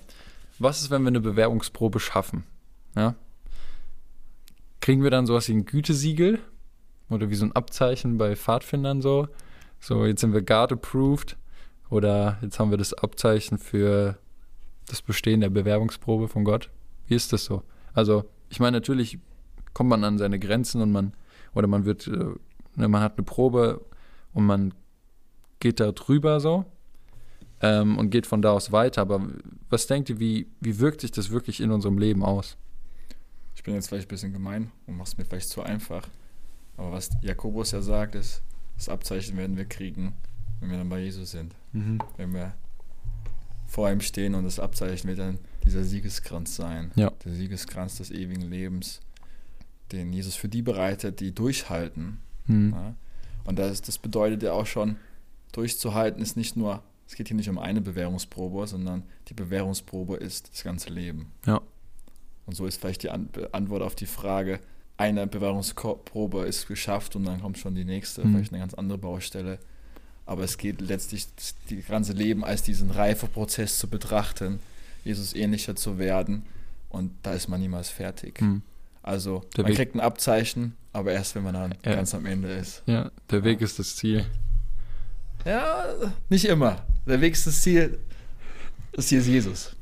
was 0.58 0.82
ist, 0.82 0.90
wenn 0.90 1.04
wir 1.04 1.10
eine 1.10 1.22
Bewerbungsprobe 1.22 2.00
schaffen? 2.00 2.44
Ja? 2.96 3.16
Kriegen 4.82 5.04
wir 5.04 5.12
dann 5.12 5.28
sowas 5.28 5.48
wie 5.48 5.54
ein 5.54 5.66
Gütesiegel? 5.66 6.40
Oder 7.10 7.30
wie 7.30 7.36
so 7.36 7.46
ein 7.46 7.52
Abzeichen 7.52 8.18
bei 8.18 8.36
Pfadfindern 8.36 9.02
so? 9.02 9.28
So, 9.80 10.06
jetzt 10.06 10.22
sind 10.22 10.34
wir 10.34 10.42
Guard 10.42 10.72
approved. 10.72 11.38
Oder 11.92 12.40
jetzt 12.42 12.58
haben 12.58 12.72
wir 12.72 12.80
das 12.80 12.94
Abzeichen 12.94 13.60
für 13.60 14.18
das 14.88 15.04
Bestehen 15.04 15.42
der 15.42 15.50
Bewerbungsprobe 15.50 16.28
von 16.28 16.44
Gott. 16.44 16.72
Wie 17.08 17.16
ist 17.16 17.32
das 17.32 17.46
so? 17.46 17.62
Also, 17.94 18.26
ich 18.50 18.60
meine, 18.60 18.78
natürlich 18.78 19.20
kommt 19.74 19.90
man 19.90 20.04
an 20.04 20.18
seine 20.18 20.40
Grenzen 20.40 20.82
und 20.82 20.92
man, 20.92 21.14
oder 21.54 21.68
man 21.68 21.86
wird, 21.86 22.08
äh, 22.08 22.34
ne, 22.76 22.88
man 22.88 23.02
hat 23.02 23.18
eine 23.18 23.26
Probe 23.26 23.82
und 24.34 24.46
man 24.46 24.74
geht 25.60 25.80
da 25.80 25.92
drüber 25.92 26.40
so 26.40 26.66
ähm, 27.62 27.98
und 27.98 28.10
geht 28.10 28.28
von 28.28 28.42
da 28.42 28.52
aus 28.52 28.72
weiter. 28.72 29.02
Aber 29.02 29.28
was 29.70 29.88
denkt 29.88 30.10
ihr, 30.10 30.20
wie, 30.20 30.48
wie 30.62 30.80
wirkt 30.80 31.02
sich 31.02 31.12
das 31.12 31.32
wirklich 31.32 31.60
in 31.60 31.72
unserem 31.72 31.98
Leben 31.98 32.24
aus? 32.24 32.58
bin 33.66 33.74
jetzt 33.74 33.90
vielleicht 33.90 34.06
ein 34.08 34.10
bisschen 34.10 34.32
gemein 34.32 34.72
und 34.86 34.96
mach's 34.96 35.18
mir 35.18 35.26
vielleicht 35.26 35.50
zu 35.50 35.62
einfach. 35.62 36.08
Aber 36.78 36.92
was 36.92 37.10
Jakobus 37.22 37.72
ja 37.72 37.82
sagt, 37.82 38.16
ist, 38.16 38.42
das 38.76 38.90
Abzeichen 38.90 39.38
werden 39.38 39.58
wir 39.58 39.66
kriegen, 39.66 40.14
wenn 40.60 40.70
wir 40.70 40.78
dann 40.78 40.90
bei 40.90 41.00
Jesus 41.00 41.32
sind. 41.32 41.54
Mhm. 41.74 42.00
Wenn 42.16 42.34
wir 42.34 42.54
vor 43.66 43.90
ihm 43.90 44.02
stehen 44.02 44.36
und 44.36 44.46
das 44.46 44.60
Abzeichen 44.60 45.10
wird 45.10 45.20
dann 45.20 45.40
dieser 45.66 45.84
Siegeskranz 45.84 46.56
sein. 46.56 46.92
Ja. 46.96 47.12
Der 47.24 47.34
Siegeskranz 47.34 47.98
des 47.98 48.12
ewigen 48.12 48.42
Lebens, 48.42 49.02
den 49.92 50.14
Jesus 50.14 50.36
für 50.36 50.48
die 50.48 50.62
bereitet, 50.62 51.20
die 51.20 51.34
durchhalten. 51.34 52.20
Mhm. 52.48 52.74
Ja? 52.74 52.96
Und 53.46 53.60
das, 53.60 53.82
das 53.82 53.98
bedeutet 53.98 54.44
ja 54.44 54.54
auch 54.54 54.66
schon, 54.66 54.98
durchzuhalten 55.52 56.22
ist 56.22 56.38
nicht 56.38 56.56
nur, 56.56 56.84
es 57.08 57.16
geht 57.16 57.28
hier 57.28 57.38
nicht 57.38 57.50
um 57.50 57.60
eine 57.60 57.82
Bewährungsprobe, 57.82 58.68
sondern 58.68 59.04
die 59.28 59.34
Bewährungsprobe 59.34 60.16
ist 60.18 60.52
das 60.52 60.64
ganze 60.64 60.90
Leben. 60.90 61.32
Ja. 61.46 61.62
Und 62.46 62.56
so 62.56 62.66
ist 62.66 62.80
vielleicht 62.80 63.04
die 63.04 63.10
An 63.10 63.30
Antwort 63.52 63.82
auf 63.82 63.96
die 63.96 64.06
Frage, 64.06 64.60
eine 64.98 65.28
Bewährungsprobe 65.28 66.46
ist 66.46 66.68
geschafft 66.68 67.16
und 67.16 67.26
dann 67.26 67.42
kommt 67.42 67.58
schon 67.58 67.76
die 67.76 67.84
nächste, 67.86 68.24
Mhm. 68.24 68.34
vielleicht 68.34 68.54
eine 68.54 68.62
ganz 68.62 68.74
andere 68.74 68.98
Baustelle. 68.98 69.60
Aber 70.26 70.44
es 70.44 70.58
geht 70.58 70.82
letztlich, 70.82 71.28
das 71.36 71.56
ganze 71.88 72.14
Leben 72.14 72.44
als 72.44 72.64
diesen 72.64 72.90
Reifeprozess 72.92 73.78
zu 73.78 73.88
betrachten, 73.88 74.60
Jesus 75.06 75.34
ähnlicher 75.34 75.76
zu 75.78 75.98
werden 75.98 76.44
und 76.90 77.12
da 77.24 77.32
ist 77.34 77.48
man 77.48 77.62
niemals 77.62 77.90
fertig. 77.90 78.42
Mhm. 78.42 78.62
Also 79.02 79.44
Der 79.56 79.64
man 79.64 79.70
Weg- 79.72 79.78
kriegt 79.78 79.96
ein 79.96 80.00
Abzeichen, 80.02 80.76
aber 80.92 81.12
erst 81.14 81.36
wenn 81.36 81.44
man 81.44 81.54
dann 81.54 81.76
Ja. 81.86 81.96
ganz 81.96 82.14
am 82.14 82.26
Ende 82.26 82.50
ist. 82.52 82.84
Ja, 82.88 83.10
der 83.32 83.44
Weg 83.46 83.62
ist 83.62 83.80
das 83.80 83.96
Ziel. 83.96 84.26
Ja, 85.46 85.86
nicht 86.30 86.46
immer. 86.46 86.84
Der 87.08 87.22
Weg 87.22 87.34
ist 87.34 87.46
das 87.48 87.62
Ziel. 87.62 88.00
Das 88.94 89.08
Ziel 89.08 89.20
ist 89.20 89.28
Jesus. 89.28 89.76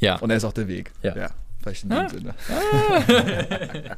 Ja. 0.00 0.16
Und 0.16 0.30
er 0.30 0.36
ist 0.36 0.44
auch 0.44 0.52
der 0.52 0.66
Weg. 0.68 0.90
Ja. 1.02 1.30
vielleicht 1.62 1.84
in 1.84 1.90
dem 1.90 1.98
Ah. 1.98 2.08
Sinne. 2.08 2.34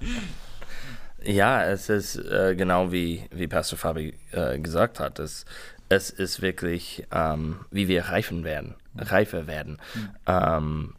Ja, 1.24 1.64
es 1.64 1.88
ist 1.88 2.14
äh, 2.16 2.54
genau 2.56 2.92
wie, 2.92 3.24
wie 3.32 3.48
Pastor 3.48 3.76
Fabi 3.78 4.14
äh, 4.30 4.58
gesagt 4.60 5.00
hat. 5.00 5.18
Es, 5.18 5.44
es 5.88 6.10
ist 6.10 6.42
wirklich, 6.42 7.06
ähm, 7.12 7.60
wie 7.70 7.88
wir 7.88 8.06
reifen 8.06 8.44
werden, 8.44 8.74
reifer 8.96 9.46
werden. 9.46 9.78
Ähm, 10.26 10.94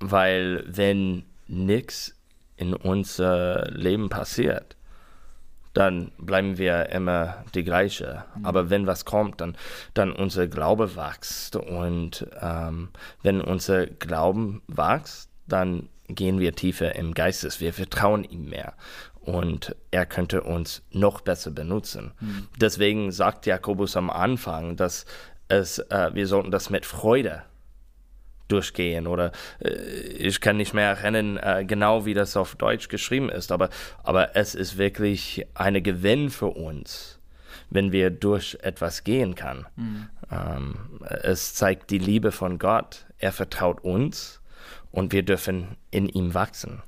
weil 0.00 0.64
wenn 0.66 1.24
nichts 1.46 2.14
in 2.56 2.74
unser 2.74 3.70
Leben 3.70 4.08
passiert, 4.08 4.76
dann 5.74 6.10
bleiben 6.18 6.58
wir 6.58 6.88
immer 6.88 7.44
die 7.54 7.62
gleiche. 7.62 8.24
Aber 8.42 8.70
wenn 8.70 8.86
was 8.86 9.04
kommt, 9.04 9.40
dann, 9.40 9.56
dann 9.94 10.12
unser 10.12 10.48
Glaube 10.48 10.96
wächst. 10.96 11.56
Und 11.56 12.26
ähm, 12.40 12.88
wenn 13.22 13.40
unser 13.40 13.86
Glauben 13.86 14.62
wächst, 14.66 15.30
dann 15.46 15.88
gehen 16.08 16.40
wir 16.40 16.54
tiefer 16.54 16.96
im 16.96 17.14
Geistes. 17.14 17.60
Wir 17.60 17.72
vertrauen 17.72 18.24
ihm 18.24 18.48
mehr. 18.48 18.74
Und 19.28 19.76
er 19.90 20.06
könnte 20.06 20.42
uns 20.42 20.82
noch 20.90 21.20
besser 21.20 21.50
benutzen. 21.50 22.12
Deswegen 22.56 23.12
sagt 23.12 23.44
Jakobus 23.44 23.94
am 23.94 24.08
Anfang, 24.08 24.76
dass 24.76 25.04
es, 25.48 25.78
äh, 25.78 26.10
wir 26.14 26.26
sollten 26.26 26.50
das 26.50 26.70
mit 26.70 26.86
Freude 26.86 27.42
durchgehen 28.48 29.06
oder 29.06 29.32
äh, 29.60 29.68
ich 29.68 30.40
kann 30.40 30.56
nicht 30.56 30.72
mehr 30.72 30.88
erinnern 30.88 31.36
äh, 31.36 31.64
genau 31.66 32.06
wie 32.06 32.14
das 32.14 32.36
auf 32.36 32.56
Deutsch 32.56 32.88
geschrieben 32.88 33.28
ist, 33.28 33.52
aber, 33.52 33.68
aber 34.02 34.34
es 34.34 34.54
ist 34.54 34.78
wirklich 34.78 35.46
eine 35.54 35.82
Gewinn 35.82 36.30
für 36.30 36.48
uns, 36.48 37.18
wenn 37.68 37.92
wir 37.92 38.10
durch 38.10 38.56
etwas 38.62 39.04
gehen 39.04 39.34
kann. 39.34 39.66
Ähm, 40.30 41.00
es 41.22 41.54
zeigt 41.54 41.90
die 41.90 41.98
Liebe 41.98 42.32
von 42.32 42.58
Gott, 42.58 43.04
er 43.18 43.32
vertraut 43.32 43.84
uns 43.84 44.40
und 44.90 45.12
wir 45.12 45.22
dürfen 45.22 45.76
in 45.90 46.08
ihm 46.08 46.32
wachsen, 46.32 46.82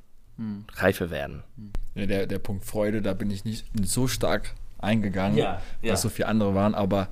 reifer 0.75 1.11
werden. 1.11 1.42
Ja, 1.94 2.06
der, 2.06 2.26
der 2.26 2.38
Punkt 2.38 2.64
Freude, 2.64 3.02
da 3.02 3.14
bin 3.14 3.30
ich 3.30 3.44
nicht 3.44 3.66
so 3.82 4.09
stark 4.09 4.54
eingegangen, 4.78 5.37
Ja, 5.37 5.61
ja. 5.82 5.90
weil 5.90 5.97
so 5.97 6.09
viele 6.09 6.28
andere 6.28 6.54
waren, 6.54 6.75
aber 6.75 7.09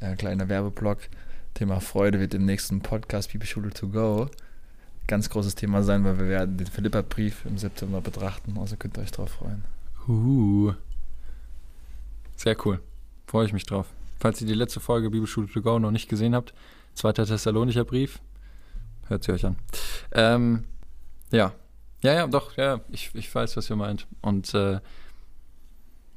äh, 0.00 0.14
kleiner 0.14 0.48
Werbeblock, 0.48 1.00
Thema 1.54 1.80
Freude 1.80 2.20
wird 2.20 2.34
im 2.34 2.44
nächsten 2.44 2.80
Podcast 2.80 3.32
Bibelschule 3.32 3.70
to 3.70 3.88
go 3.88 4.30
ganz 5.08 5.30
großes 5.30 5.56
Thema 5.56 5.82
sein, 5.82 6.04
weil 6.04 6.18
wir 6.18 6.28
werden 6.28 6.56
den 6.58 6.66
Philippa-Brief 6.68 7.46
im 7.46 7.58
September 7.58 8.00
betrachten, 8.00 8.56
also 8.58 8.76
könnt 8.76 8.96
ihr 8.96 9.02
euch 9.02 9.10
drauf 9.10 9.30
freuen. 9.30 9.64
Uh. 10.06 10.74
Sehr 12.36 12.56
cool. 12.64 12.78
Freue 13.26 13.46
ich 13.46 13.52
mich 13.52 13.64
drauf. 13.64 13.86
Falls 14.20 14.40
ihr 14.40 14.46
die 14.46 14.54
letzte 14.54 14.80
Folge 14.80 15.10
Bibelschule 15.10 15.48
to 15.48 15.60
go 15.60 15.78
noch 15.78 15.90
nicht 15.90 16.08
gesehen 16.08 16.34
habt, 16.34 16.54
zweiter 16.94 17.26
Thessalonicher 17.26 17.84
Brief, 17.84 18.20
hört 19.08 19.24
sie 19.24 19.32
euch 19.32 19.44
an. 19.44 19.56
Ähm, 20.12 20.64
ja. 21.32 21.52
Ja, 22.02 22.14
ja, 22.14 22.26
doch, 22.26 22.56
ja, 22.56 22.80
ich, 22.90 23.10
ich 23.14 23.34
weiß, 23.34 23.56
was 23.56 23.70
ihr 23.70 23.76
meint. 23.76 24.06
Und 24.20 24.54
äh, 24.54 24.80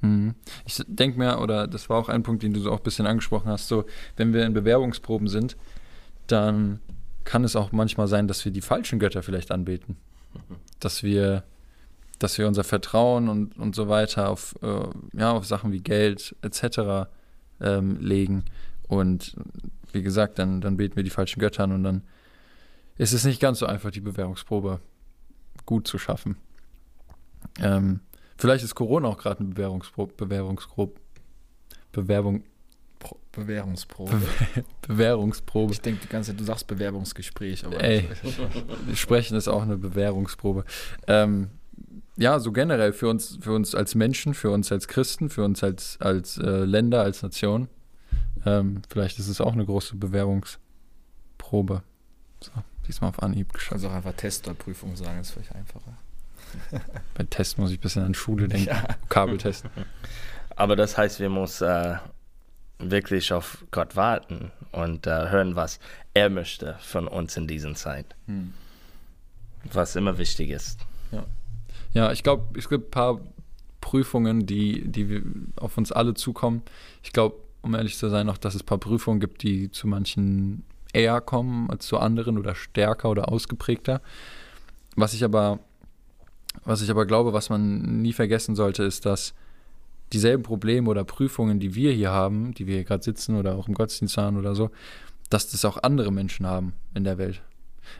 hm, 0.01 0.35
ich 0.65 0.81
denke 0.87 1.17
mir, 1.17 1.39
oder 1.39 1.67
das 1.67 1.89
war 1.89 1.97
auch 1.97 2.09
ein 2.09 2.23
Punkt, 2.23 2.43
den 2.43 2.53
du 2.53 2.59
so 2.59 2.71
auch 2.71 2.77
ein 2.77 2.83
bisschen 2.83 3.07
angesprochen 3.07 3.49
hast, 3.49 3.67
so, 3.67 3.85
wenn 4.15 4.33
wir 4.33 4.45
in 4.45 4.53
Bewerbungsproben 4.53 5.27
sind, 5.27 5.57
dann 6.27 6.79
kann 7.23 7.43
es 7.43 7.55
auch 7.55 7.71
manchmal 7.71 8.07
sein, 8.07 8.27
dass 8.27 8.43
wir 8.45 8.51
die 8.51 8.61
falschen 8.61 8.99
Götter 8.99 9.23
vielleicht 9.23 9.51
anbeten. 9.51 9.97
Dass 10.79 11.03
wir 11.03 11.43
dass 12.21 12.37
wir 12.37 12.47
unser 12.47 12.63
Vertrauen 12.63 13.29
und, 13.29 13.57
und 13.57 13.73
so 13.75 13.89
weiter 13.89 14.29
auf, 14.29 14.55
äh, 14.61 14.83
ja, 15.17 15.31
auf 15.31 15.45
Sachen 15.45 15.71
wie 15.71 15.81
Geld 15.81 16.35
etc. 16.41 17.09
Ähm, 17.59 17.99
legen. 17.99 18.45
Und 18.87 19.35
wie 19.91 20.03
gesagt, 20.03 20.37
dann, 20.37 20.61
dann 20.61 20.77
beten 20.77 20.95
wir 20.95 21.03
die 21.03 21.09
falschen 21.09 21.39
Götter 21.39 21.63
an 21.63 21.71
und 21.71 21.83
dann 21.83 22.03
ist 22.97 23.13
es 23.13 23.23
nicht 23.23 23.39
ganz 23.39 23.59
so 23.59 23.65
einfach, 23.65 23.89
die 23.89 24.01
Bewährungsprobe 24.01 24.79
gut 25.65 25.87
zu 25.87 25.97
schaffen. 25.97 26.37
Ähm, 27.59 28.01
vielleicht 28.37 28.63
ist 28.63 28.75
Corona 28.75 29.07
auch 29.07 29.17
gerade 29.17 29.39
eine 29.39 29.49
Bewährungsprobe, 29.49 30.13
Bewährungsprobe, 30.15 30.93
Bewerbung, 31.91 32.43
Pro 32.99 33.17
Bewährungsprobe. 33.31 34.21
Bewährungsprobe. 34.87 35.73
Ich 35.73 35.81
denke 35.81 36.01
die 36.03 36.09
ganze 36.09 36.31
Zeit, 36.31 36.39
du 36.39 36.43
sagst 36.43 36.67
Bewerbungsgespräch, 36.67 37.65
aber 37.65 37.81
Ey. 37.81 38.07
Sprechen 38.93 39.37
ist 39.37 39.47
auch 39.47 39.63
eine 39.63 39.77
Bewährungsprobe. 39.77 40.65
Ähm, 41.07 41.49
ja, 42.17 42.39
so 42.39 42.51
generell 42.51 42.93
für 42.93 43.09
uns, 43.09 43.39
für 43.41 43.53
uns 43.53 43.73
als 43.73 43.95
Menschen, 43.95 44.33
für 44.33 44.51
uns 44.51 44.71
als 44.71 44.87
Christen, 44.87 45.29
für 45.29 45.43
uns 45.43 45.63
als, 45.63 45.99
als 45.99 46.37
äh, 46.37 46.65
Länder, 46.65 47.01
als 47.01 47.23
Nation. 47.23 47.67
Ähm, 48.45 48.81
vielleicht 48.89 49.17
ist 49.19 49.27
es 49.27 49.41
auch 49.41 49.53
eine 49.53 49.65
große 49.65 49.95
Bewährungsprobe. 49.95 51.83
So, 52.39 52.51
diesmal 52.87 53.09
auf 53.09 53.21
Anhieb 53.21 53.53
geschafft. 53.53 53.79
es 53.81 53.85
auch 53.85 53.93
einfach 53.93 54.13
Test 54.13 54.47
oder 54.47 54.55
Prüfung 54.55 54.95
sagen, 54.95 55.19
ist 55.21 55.31
vielleicht 55.31 55.53
einfacher. 55.55 55.97
Bei 57.13 57.23
Test 57.23 57.57
muss 57.57 57.71
ich 57.71 57.77
ein 57.77 57.81
bisschen 57.81 58.03
an 58.03 58.13
Schule 58.13 58.47
denken. 58.47 58.67
Ja. 58.67 58.83
Kabeltest. 59.09 59.65
Aber 60.55 60.75
das 60.75 60.97
heißt, 60.97 61.19
wir 61.19 61.29
müssen 61.29 61.67
äh, 61.67 61.97
wirklich 62.79 63.31
auf 63.31 63.63
Gott 63.71 63.95
warten 63.95 64.51
und 64.71 65.07
äh, 65.07 65.29
hören, 65.29 65.55
was 65.55 65.79
er 66.13 66.29
möchte 66.29 66.75
von 66.81 67.07
uns 67.07 67.37
in 67.37 67.47
dieser 67.47 67.73
Zeit, 67.75 68.15
Hm. 68.27 68.53
was 69.71 69.95
immer 69.95 70.17
wichtig 70.17 70.49
ist. 70.49 70.79
Ja, 71.93 72.11
ich 72.13 72.23
glaube, 72.23 72.57
es 72.57 72.69
gibt 72.69 72.87
ein 72.87 72.91
paar 72.91 73.19
Prüfungen, 73.81 74.45
die, 74.45 74.87
die 74.89 75.09
wir- 75.09 75.23
auf 75.57 75.77
uns 75.77 75.91
alle 75.91 76.13
zukommen. 76.13 76.61
Ich 77.03 77.11
glaube, 77.11 77.35
um 77.61 77.75
ehrlich 77.75 77.97
zu 77.97 78.09
sein, 78.09 78.29
auch, 78.29 78.37
dass 78.37 78.55
es 78.55 78.61
ein 78.61 78.65
paar 78.65 78.77
Prüfungen 78.77 79.19
gibt, 79.19 79.43
die 79.43 79.69
zu 79.71 79.87
manchen 79.87 80.63
eher 80.93 81.21
kommen 81.21 81.69
als 81.69 81.87
zu 81.87 81.97
anderen 81.97 82.37
oder 82.37 82.55
stärker 82.55 83.09
oder 83.09 83.29
ausgeprägter. 83.29 84.01
Was 84.95 85.13
ich 85.13 85.23
aber, 85.23 85.59
was 86.63 86.81
ich 86.81 86.89
aber 86.89 87.05
glaube, 87.05 87.33
was 87.33 87.49
man 87.49 88.01
nie 88.01 88.13
vergessen 88.13 88.55
sollte, 88.55 88.83
ist, 88.83 89.05
dass 89.05 89.33
dieselben 90.13 90.43
Probleme 90.43 90.89
oder 90.89 91.03
Prüfungen, 91.03 91.59
die 91.59 91.75
wir 91.75 91.93
hier 91.93 92.11
haben, 92.11 92.53
die 92.53 92.67
wir 92.67 92.75
hier 92.75 92.83
gerade 92.83 93.03
sitzen 93.03 93.37
oder 93.37 93.55
auch 93.55 93.67
im 93.67 93.73
Gottesdienst 93.73 94.17
haben 94.17 94.37
oder 94.37 94.55
so, 94.55 94.69
dass 95.29 95.49
das 95.49 95.63
auch 95.63 95.81
andere 95.81 96.11
Menschen 96.11 96.45
haben 96.45 96.73
in 96.93 97.03
der 97.03 97.17
Welt. 97.17 97.41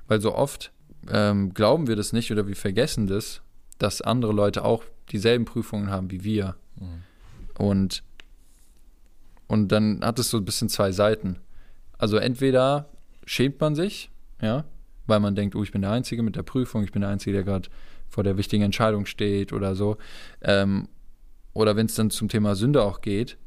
Weil 0.08 0.20
so 0.20 0.36
oft 0.36 0.72
ähm, 1.10 1.54
glauben 1.54 1.88
wir 1.88 1.96
das 1.96 2.14
nicht 2.14 2.32
oder 2.32 2.48
wir 2.48 2.56
vergessen 2.56 3.08
das, 3.08 3.42
dass 3.78 4.02
andere 4.02 4.34
Leute 4.34 4.64
auch 4.64 4.84
dieselben 5.10 5.46
Prüfungen 5.46 5.90
haben 5.90 6.12
wie 6.12 6.24
wir. 6.24 6.56
Mhm. 6.76 7.04
Und, 7.58 8.04
und 9.48 9.70
dann 9.70 10.02
hat 10.04 10.20
es 10.20 10.30
so 10.30 10.38
ein 10.38 10.46
bisschen 10.46 10.70
zwei 10.70 10.92
Seiten. 10.92 11.38
Also 12.02 12.18
entweder 12.18 12.90
schämt 13.28 13.62
man 13.62 13.76
sich, 13.76 14.10
ja, 14.42 14.66
weil 15.06 15.20
man 15.20 15.36
denkt, 15.36 15.56
oh, 15.56 15.62
ich 15.62 15.72
bin 15.72 15.84
der 15.84 15.92
Einzige 15.92 16.24
mit 16.24 16.36
der 16.36 16.42
Prüfung, 16.42 16.84
ich 16.84 16.92
bin 16.92 17.04
der 17.04 17.12
Einzige, 17.12 17.34
der 17.34 17.44
gerade 17.44 17.70
vor 18.10 18.24
der 18.24 18.38
wichtigen 18.38 18.64
Entscheidung 18.64 19.06
steht 19.06 19.54
oder 19.54 19.76
so. 19.76 19.98
Ähm, 20.42 20.88
oder 21.54 21.76
wenn 21.76 21.86
es 21.86 21.94
dann 21.94 22.10
zum 22.10 22.28
Thema 22.28 22.56
Sünde 22.56 22.82
auch 22.82 23.02
geht, 23.02 23.38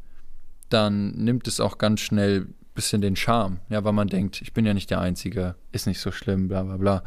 dann 0.69 1.11
nimmt 1.17 1.49
es 1.49 1.59
auch 1.59 1.79
ganz 1.79 2.01
schnell 2.01 2.43
ein 2.43 2.55
bisschen 2.77 3.01
den 3.01 3.17
Charme, 3.17 3.59
ja, 3.71 3.83
weil 3.83 3.93
man 3.93 4.07
denkt, 4.07 4.41
ich 4.41 4.53
bin 4.53 4.65
ja 4.65 4.73
nicht 4.73 4.89
der 4.89 5.01
Einzige, 5.01 5.57
ist 5.73 5.89
nicht 5.89 6.01
so 6.01 6.13
schlimm, 6.13 6.47
bla 6.47 6.63
bla 6.63 6.77
bla. 6.77 7.03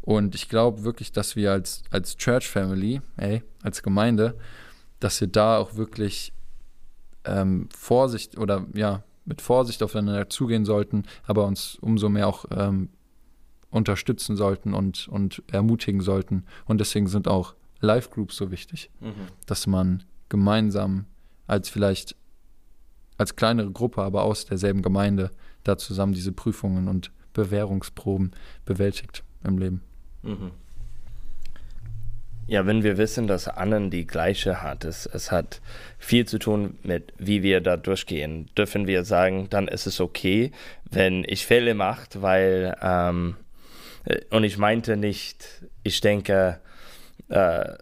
Und 0.00 0.36
ich 0.36 0.48
glaube 0.48 0.84
wirklich, 0.84 1.10
dass 1.10 1.34
wir 1.34 1.50
als, 1.50 1.82
als 1.90 2.16
Church 2.16 2.48
Family, 2.48 3.02
ey, 3.16 3.42
als 3.64 3.82
Gemeinde, 3.82 4.38
dass 5.00 5.20
wir 5.20 5.28
da 5.28 5.58
auch 5.58 5.74
wirklich 5.74 6.32
ähm, 7.24 7.68
Vorsicht 7.76 8.38
oder 8.38 8.64
ja, 8.74 9.02
mit 9.24 9.40
Vorsicht 9.40 9.82
aufeinander 9.82 10.28
zugehen 10.28 10.64
sollten, 10.64 11.04
aber 11.24 11.46
uns 11.46 11.76
umso 11.80 12.08
mehr 12.08 12.28
auch 12.28 12.44
ähm, 12.50 12.90
unterstützen 13.70 14.36
sollten 14.36 14.74
und, 14.74 15.08
und 15.08 15.42
ermutigen 15.50 16.00
sollten. 16.00 16.44
Und 16.66 16.78
deswegen 16.78 17.08
sind 17.08 17.26
auch 17.26 17.54
Live-Groups 17.80 18.36
so 18.36 18.50
wichtig, 18.50 18.90
dass 19.46 19.66
man 19.66 20.04
gemeinsam 20.28 21.06
als 21.46 21.68
vielleicht 21.68 22.16
als 23.16 23.36
kleinere 23.36 23.70
Gruppe, 23.70 24.02
aber 24.02 24.24
aus 24.24 24.44
derselben 24.44 24.82
Gemeinde 24.82 25.30
da 25.62 25.78
zusammen 25.78 26.14
diese 26.14 26.32
Prüfungen 26.32 26.88
und 26.88 27.12
Bewährungsproben 27.32 28.32
bewältigt 28.64 29.22
im 29.44 29.58
Leben. 29.58 29.82
Mhm. 30.22 30.50
Ja, 32.46 32.66
wenn 32.66 32.82
wir 32.82 32.98
wissen, 32.98 33.26
dass 33.26 33.48
Annen 33.48 33.90
die 33.90 34.06
gleiche 34.06 34.62
hat, 34.62 34.84
es, 34.84 35.06
es 35.06 35.32
hat 35.32 35.62
viel 35.98 36.26
zu 36.26 36.38
tun 36.38 36.78
mit, 36.82 37.14
wie 37.16 37.42
wir 37.42 37.62
da 37.62 37.78
durchgehen, 37.78 38.50
dürfen 38.56 38.86
wir 38.86 39.04
sagen, 39.04 39.48
dann 39.48 39.66
ist 39.66 39.86
es 39.86 39.98
okay, 39.98 40.52
wenn 40.90 41.24
ich 41.26 41.46
Fehler 41.46 41.72
mache, 41.72 42.06
weil, 42.16 42.76
ähm, 42.82 43.36
äh, 44.04 44.20
und 44.30 44.44
ich 44.44 44.58
meinte 44.58 44.98
nicht, 44.98 45.62
ich 45.84 46.02
denke, 46.02 46.60
äh, 47.30 47.74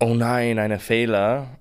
oh 0.00 0.14
nein, 0.14 0.58
eine 0.58 0.80
Fehler. 0.80 1.58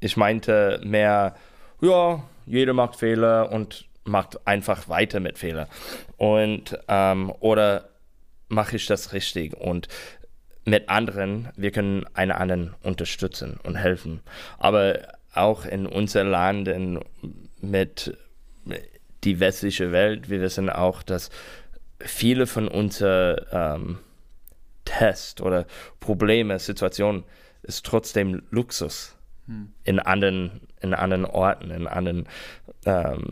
Ich 0.00 0.16
meinte 0.16 0.80
mehr, 0.84 1.36
ja, 1.82 2.22
jeder 2.46 2.72
macht 2.72 2.96
Fehler 2.96 3.52
und 3.52 3.86
macht 4.04 4.46
einfach 4.46 4.88
weiter 4.88 5.20
mit 5.20 5.38
Fehler. 5.38 5.68
Und, 6.16 6.78
ähm, 6.88 7.30
oder 7.40 7.90
mache 8.48 8.76
ich 8.76 8.86
das 8.86 9.12
richtig? 9.12 9.54
Und 9.54 9.88
mit 10.64 10.88
anderen, 10.88 11.48
wir 11.56 11.70
können 11.70 12.04
einen 12.14 12.32
anderen 12.32 12.74
unterstützen 12.82 13.58
und 13.62 13.76
helfen. 13.76 14.20
Aber 14.58 15.00
auch 15.34 15.64
in 15.64 15.86
unser 15.86 16.24
Land, 16.24 16.68
in, 16.68 17.00
mit 17.60 18.16
die 19.24 19.40
westliche 19.40 19.92
Welt, 19.92 20.30
wir 20.30 20.40
wissen 20.40 20.70
auch, 20.70 21.02
dass 21.02 21.30
viele 21.98 22.46
von 22.46 22.68
unseren 22.68 23.36
ähm, 23.50 23.98
Tests 24.84 25.40
oder 25.40 25.66
Probleme, 26.00 26.58
Situationen, 26.58 27.24
ist 27.62 27.86
trotzdem 27.86 28.42
Luxus 28.50 29.16
hm. 29.46 29.72
in 29.84 30.00
anderen 30.00 30.60
in 30.82 30.94
anderen 30.94 31.24
Orten, 31.24 31.70
in 31.70 31.86
anderen 31.86 32.26
ähm, 32.84 33.22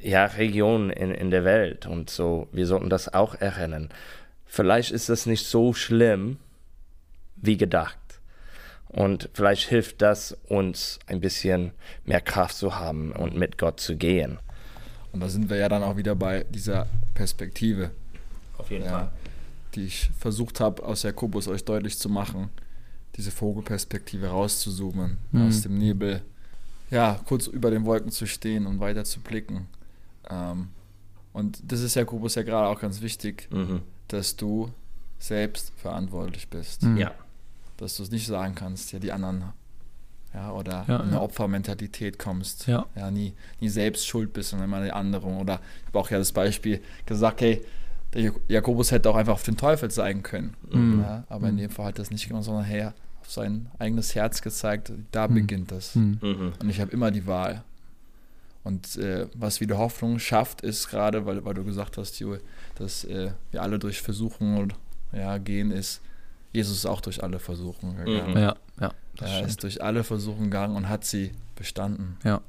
ja, 0.00 0.26
Regionen 0.26 0.90
in, 0.90 1.10
in 1.10 1.30
der 1.30 1.44
Welt. 1.44 1.86
Und 1.86 2.10
so, 2.10 2.48
wir 2.52 2.66
sollten 2.66 2.90
das 2.90 3.12
auch 3.12 3.34
erinnern. 3.34 3.88
Vielleicht 4.44 4.92
ist 4.92 5.08
das 5.08 5.26
nicht 5.26 5.46
so 5.46 5.72
schlimm, 5.72 6.38
wie 7.36 7.56
gedacht. 7.56 7.98
Und 8.88 9.28
vielleicht 9.34 9.68
hilft 9.68 10.00
das 10.00 10.36
uns 10.48 10.98
ein 11.06 11.20
bisschen 11.20 11.72
mehr 12.04 12.20
Kraft 12.20 12.56
zu 12.56 12.76
haben 12.76 13.12
und 13.12 13.36
mit 13.36 13.58
Gott 13.58 13.80
zu 13.80 13.96
gehen. 13.96 14.38
Und 15.12 15.20
da 15.20 15.28
sind 15.28 15.50
wir 15.50 15.56
ja 15.56 15.68
dann 15.68 15.82
auch 15.82 15.96
wieder 15.96 16.14
bei 16.14 16.44
dieser 16.44 16.86
Perspektive. 17.14 17.90
Auf 18.56 18.70
jeden 18.70 18.84
ja, 18.84 18.90
Fall. 18.90 19.12
Die 19.74 19.84
ich 19.86 20.10
versucht 20.18 20.60
habe, 20.60 20.82
aus 20.82 21.02
Jakobus 21.02 21.48
euch 21.48 21.64
deutlich 21.64 21.98
zu 21.98 22.08
machen. 22.08 22.48
Diese 23.16 23.30
Vogelperspektive 23.30 24.28
rauszuzoomen, 24.28 25.18
mhm. 25.32 25.48
aus 25.48 25.62
dem 25.62 25.78
Nebel, 25.78 26.22
ja, 26.90 27.18
kurz 27.26 27.48
über 27.48 27.70
den 27.70 27.84
Wolken 27.84 28.10
zu 28.10 28.26
stehen 28.26 28.66
und 28.66 28.78
weiter 28.78 29.04
zu 29.04 29.20
blicken. 29.20 29.68
Ähm, 30.30 30.68
und 31.32 31.60
das 31.70 31.80
ist 31.80 31.96
Jakobus 31.96 32.34
ja 32.34 32.42
gerade 32.42 32.68
auch 32.68 32.80
ganz 32.80 33.00
wichtig, 33.00 33.48
mhm. 33.50 33.82
dass 34.08 34.36
du 34.36 34.70
selbst 35.18 35.72
verantwortlich 35.76 36.48
bist. 36.48 36.82
Mhm. 36.82 36.96
Ja 36.98 37.12
dass 37.76 37.96
du 37.96 38.02
es 38.02 38.10
nicht 38.10 38.26
sagen 38.26 38.54
kannst, 38.54 38.92
ja, 38.92 38.98
die 38.98 39.12
anderen, 39.12 39.44
ja, 40.34 40.52
oder 40.52 40.84
ja, 40.88 40.96
in 40.96 41.02
eine 41.02 41.12
ja. 41.12 41.20
Opfermentalität 41.20 42.18
kommst, 42.18 42.66
ja, 42.66 42.86
ja 42.94 43.10
nie, 43.10 43.34
nie 43.60 43.68
selbst 43.68 44.06
schuld 44.06 44.32
bist, 44.32 44.50
sondern 44.50 44.68
immer 44.68 44.82
die 44.82 44.92
anderen. 44.92 45.36
Oder 45.38 45.60
ich 45.80 45.86
habe 45.88 45.98
auch 45.98 46.10
ja 46.10 46.18
das 46.18 46.32
Beispiel 46.32 46.80
gesagt, 47.06 47.40
hey, 47.40 47.64
der 48.14 48.32
Jakobus 48.48 48.92
hätte 48.92 49.10
auch 49.10 49.16
einfach 49.16 49.34
auf 49.34 49.42
den 49.42 49.56
Teufel 49.56 49.90
zeigen 49.90 50.22
können. 50.22 50.54
Mhm. 50.70 51.00
Ja, 51.00 51.24
aber 51.28 51.48
in 51.48 51.54
mhm. 51.54 51.60
dem 51.60 51.70
Fall 51.70 51.86
hat 51.86 51.98
das 51.98 52.10
nicht 52.10 52.28
gemacht, 52.28 52.44
sondern 52.44 52.64
hey, 52.64 52.88
auf 53.20 53.30
sein 53.30 53.68
eigenes 53.78 54.14
Herz 54.14 54.42
gezeigt, 54.42 54.92
da 55.10 55.28
mhm. 55.28 55.34
beginnt 55.34 55.72
das. 55.72 55.94
Mhm. 55.94 56.18
mhm. 56.22 56.52
Und 56.60 56.70
ich 56.70 56.80
habe 56.80 56.90
immer 56.92 57.10
die 57.10 57.26
Wahl. 57.26 57.64
Und 58.62 58.96
äh, 58.96 59.28
was 59.34 59.60
wieder 59.60 59.78
Hoffnung 59.78 60.18
schafft, 60.18 60.62
ist 60.62 60.88
gerade, 60.88 61.24
weil, 61.24 61.44
weil 61.44 61.54
du 61.54 61.62
gesagt 61.62 61.98
hast, 61.98 62.18
Joel, 62.18 62.40
dass 62.74 63.04
äh, 63.04 63.30
wir 63.52 63.62
alle 63.62 63.78
durch 63.78 64.02
Versuchungen 64.02 64.72
ja, 65.12 65.38
gehen, 65.38 65.70
ist, 65.70 66.00
Jesus 66.52 66.78
ist 66.78 66.86
auch 66.86 67.00
durch 67.00 67.22
alle 67.22 67.38
Versuchungen 67.38 67.96
gegangen. 67.96 68.32
Mhm. 68.32 68.38
Ja, 68.38 68.56
ja. 68.80 68.92
Er 69.20 69.28
stimmt. 69.28 69.48
ist 69.48 69.62
durch 69.62 69.82
alle 69.82 70.04
Versuchungen 70.04 70.50
gegangen 70.50 70.76
und 70.76 70.88
hat 70.88 71.04
sie 71.04 71.32
bestanden. 71.54 72.18
Ja. 72.24 72.40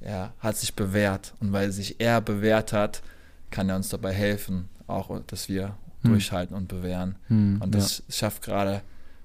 Er 0.00 0.32
hat 0.38 0.56
sich 0.56 0.74
bewährt. 0.74 1.34
Und 1.40 1.52
weil 1.52 1.72
sich 1.72 1.96
er 2.00 2.20
bewährt 2.20 2.72
hat, 2.72 3.02
kann 3.50 3.68
er 3.68 3.76
uns 3.76 3.88
dabei 3.88 4.12
helfen, 4.12 4.68
auch 4.86 5.20
dass 5.26 5.48
wir 5.48 5.76
hm. 6.02 6.12
durchhalten 6.12 6.56
und 6.56 6.68
bewähren. 6.68 7.16
Hm, 7.28 7.60
und 7.62 7.74
das 7.74 7.98
ja. 7.98 8.14
schafft 8.14 8.42
gerade 8.42 8.82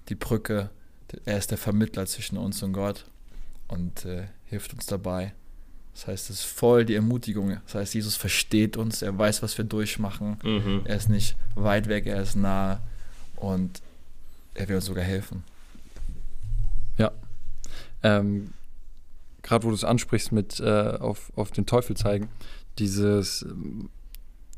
die 0.10 0.16
Brücke. 0.16 0.70
Er 1.26 1.38
ist 1.38 1.52
der 1.52 1.60
Vermittler 1.60 2.08
zwischen 2.08 2.38
uns 2.38 2.64
und 2.64 2.74
Gott 2.74 3.06
und 3.68 4.06
äh, 4.06 4.24
hilft 4.46 4.74
uns 4.74 4.88
dabei. 4.88 5.34
Das 5.94 6.08
heißt, 6.08 6.30
es 6.32 6.40
ist 6.40 6.46
voll 6.46 6.86
die 6.86 6.96
Ermutigung. 6.96 7.58
Das 7.66 7.76
heißt, 7.76 7.94
Jesus 7.94 8.16
versteht 8.16 8.78
uns, 8.78 9.04
er 9.04 9.16
weiß, 9.16 9.44
was 9.44 9.58
wir 9.58 9.66
durchmachen. 9.66 10.38
Mhm. 10.44 10.82
Er 10.86 10.96
ist 10.96 11.10
nicht 11.10 11.36
weit 11.54 11.88
weg, 11.88 12.08
er 12.08 12.22
ist 12.22 12.36
nah. 12.36 12.82
Und 13.36 13.82
er 14.54 14.68
will 14.70 14.76
uns 14.76 14.86
sogar 14.86 15.04
helfen. 15.04 15.44
Ja. 16.98 17.12
Ähm, 18.04 18.54
Gerade 19.42 19.66
wo 19.66 19.70
du 19.70 19.76
es 19.76 19.84
ansprichst 19.84 20.32
mit 20.32 20.60
äh, 20.60 20.98
auf, 21.00 21.32
auf 21.36 21.52
den 21.52 21.66
Teufel 21.66 21.98
zeigen, 21.98 22.30
dieses, 22.80 23.46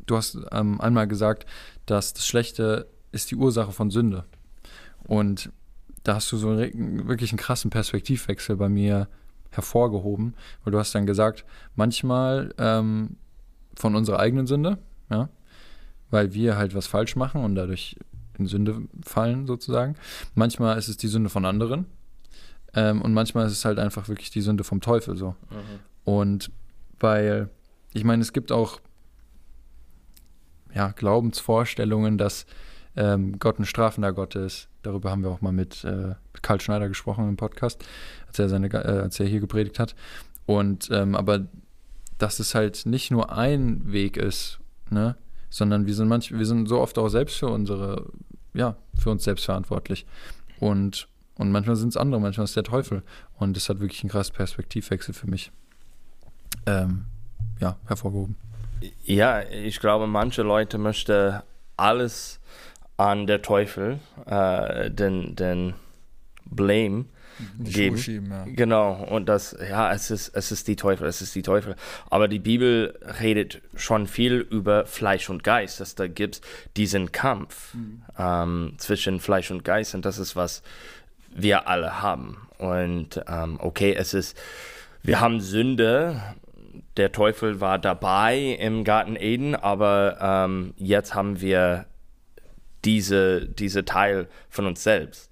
du 0.06 0.16
hast 0.16 0.38
ähm, 0.52 0.80
einmal 0.80 1.08
gesagt, 1.08 1.46
dass 1.86 2.14
das 2.14 2.28
Schlechte 2.28 2.88
ist 3.12 3.32
die 3.32 3.36
Ursache 3.36 3.72
von 3.72 3.90
Sünde. 3.90 4.26
Und 5.04 5.50
da 6.04 6.16
hast 6.16 6.32
du 6.32 6.38
so 6.38 6.50
einen, 6.50 7.08
wirklich 7.08 7.32
einen 7.32 7.40
krassen 7.40 7.72
Perspektivwechsel 7.72 8.56
bei 8.56 8.70
mir 8.70 9.08
hervorgehoben, 9.52 10.36
weil 10.64 10.72
du 10.72 10.80
hast 10.80 10.94
dann 10.94 11.06
gesagt, 11.06 11.46
manchmal 11.76 12.54
ähm, 12.58 13.18
von 13.76 13.96
unserer 13.96 14.20
eigenen 14.20 14.48
Sünde, 14.48 14.78
ja, 15.10 15.30
weil 16.12 16.34
wir 16.34 16.58
halt 16.58 16.76
was 16.76 16.88
falsch 16.88 17.16
machen 17.16 17.44
und 17.44 17.56
dadurch 17.56 17.98
in 18.40 18.48
Sünde 18.48 18.84
fallen, 19.04 19.48
sozusagen. 19.48 19.96
Manchmal 20.34 20.78
ist 20.78 20.88
es 20.88 20.98
die 20.98 21.08
Sünde 21.08 21.30
von 21.30 21.46
anderen. 21.46 21.86
Ähm, 22.74 23.02
und 23.02 23.14
manchmal 23.14 23.46
ist 23.46 23.54
es 23.54 23.66
halt 23.66 23.80
einfach 23.80 24.08
wirklich 24.08 24.32
die 24.32 24.42
Sünde 24.42 24.64
vom 24.64 24.82
Teufel 24.82 25.16
so. 25.16 25.30
Mhm. 25.50 25.80
Und 26.04 26.52
weil, 27.00 27.50
ich 27.94 28.04
meine, 28.04 28.22
es 28.22 28.34
gibt 28.34 28.52
auch 28.52 28.80
ja, 30.74 30.92
Glaubensvorstellungen, 30.92 32.18
dass 32.18 32.46
ähm, 32.96 33.40
Gott 33.40 33.60
ein 33.60 33.66
strafender 33.66 34.14
Gott 34.14 34.36
ist. 34.36 34.70
Darüber 34.82 35.12
haben 35.12 35.24
wir 35.24 35.30
auch 35.30 35.42
mal 35.42 35.52
mit 35.52 35.84
äh, 35.84 36.16
Karl 36.42 36.62
Schneider 36.62 36.88
gesprochen 36.88 37.28
im 37.28 37.38
Podcast, 37.38 37.84
als 38.28 38.40
er, 38.40 38.50
seine, 38.50 38.68
äh, 38.68 39.02
als 39.02 39.20
er 39.20 39.26
hier 39.26 39.40
gepredigt 39.40 39.80
hat. 39.80 39.96
Und 40.46 40.90
ähm, 40.92 41.16
aber 41.16 41.48
dass 42.18 42.40
es 42.40 42.56
halt 42.56 42.86
nicht 42.86 43.12
nur 43.12 43.32
ein 43.32 43.92
Weg 43.92 44.18
ist, 44.18 44.60
ne? 44.90 45.16
Sondern 45.56 45.86
wir 45.88 45.94
sind 45.94 46.10
manch, 46.10 46.38
wir 46.38 46.46
sind 46.46 46.68
so 46.68 46.82
oft 46.82 46.98
auch 46.98 47.08
selbst 47.08 47.38
für 47.38 47.48
unsere, 47.48 48.12
ja, 48.54 48.76
für 49.00 49.10
uns 49.10 49.24
selbst 49.24 49.46
verantwortlich. 49.46 50.06
Und, 50.60 51.08
und 51.38 51.50
manchmal 51.50 51.78
sind 51.78 51.90
es 51.90 51.98
andere, 51.98 52.20
manchmal 52.20 52.44
ist 52.44 52.58
der 52.58 52.64
Teufel. 52.64 53.04
Und 53.38 53.56
das 53.56 53.70
hat 53.70 53.80
wirklich 53.80 54.04
einen 54.04 54.10
krassen 54.10 54.36
Perspektivwechsel 54.36 55.14
für 55.14 55.28
mich 55.28 55.54
ähm, 56.66 57.06
ja, 57.62 57.78
hervorgehoben. 57.86 58.36
Ja, 59.06 59.44
ich 59.44 59.80
glaube, 59.80 60.08
manche 60.08 60.42
Leute 60.42 60.78
möchten 60.78 61.40
alles 61.78 62.42
an 62.98 63.26
der 63.26 63.42
Teufel, 63.42 64.00
äh, 64.26 64.92
den, 64.92 65.38
den 65.38 65.74
Blame 66.44 67.06
die 67.58 67.72
geben. 67.72 67.98
Schieben, 67.98 68.32
ja. 68.32 68.46
Genau, 68.48 69.04
und 69.10 69.28
das, 69.28 69.56
ja, 69.70 69.92
es 69.92 70.12
ist, 70.12 70.30
es 70.30 70.52
ist 70.52 70.68
die 70.68 70.76
Teufel, 70.76 71.08
es 71.08 71.22
ist 71.22 71.36
die 71.36 71.42
Teufel. 71.42 71.76
Aber 72.10 72.28
die 72.28 72.40
Bibel 72.40 72.98
redet 73.22 73.62
schon 73.76 74.08
viel 74.08 74.36
über 74.36 74.86
Fleisch 74.86 75.30
und 75.30 75.44
Geist, 75.44 75.80
dass 75.80 75.96
da 75.96 76.08
gibt 76.08 76.42
diesen 76.78 77.12
Kampf 77.12 77.74
mhm. 77.74 78.02
ähm, 78.18 78.74
zwischen 78.78 79.20
Fleisch 79.20 79.52
und 79.52 79.64
Geist 79.64 79.96
und 79.96 80.06
das 80.06 80.18
ist, 80.18 80.36
was 80.36 80.64
wir 81.36 81.68
alle 81.68 82.02
haben. 82.02 82.38
Und 82.58 83.22
ähm, 83.28 83.60
okay, 83.60 83.94
es 83.94 84.14
ist, 84.14 84.38
wir 85.04 85.20
haben 85.20 85.42
Sünde, 85.42 86.22
der 86.98 87.12
Teufel 87.12 87.60
war 87.60 87.78
dabei 87.78 88.58
im 88.60 88.84
Garten 88.84 89.16
Eden, 89.18 89.56
aber 89.56 90.18
ähm, 90.22 90.74
jetzt 90.78 91.14
haben 91.14 91.42
wir 91.42 91.86
diese, 92.86 93.46
diese 93.46 93.84
Teil 93.84 94.28
von 94.50 94.66
uns 94.66 94.84
selbst. 94.84 95.32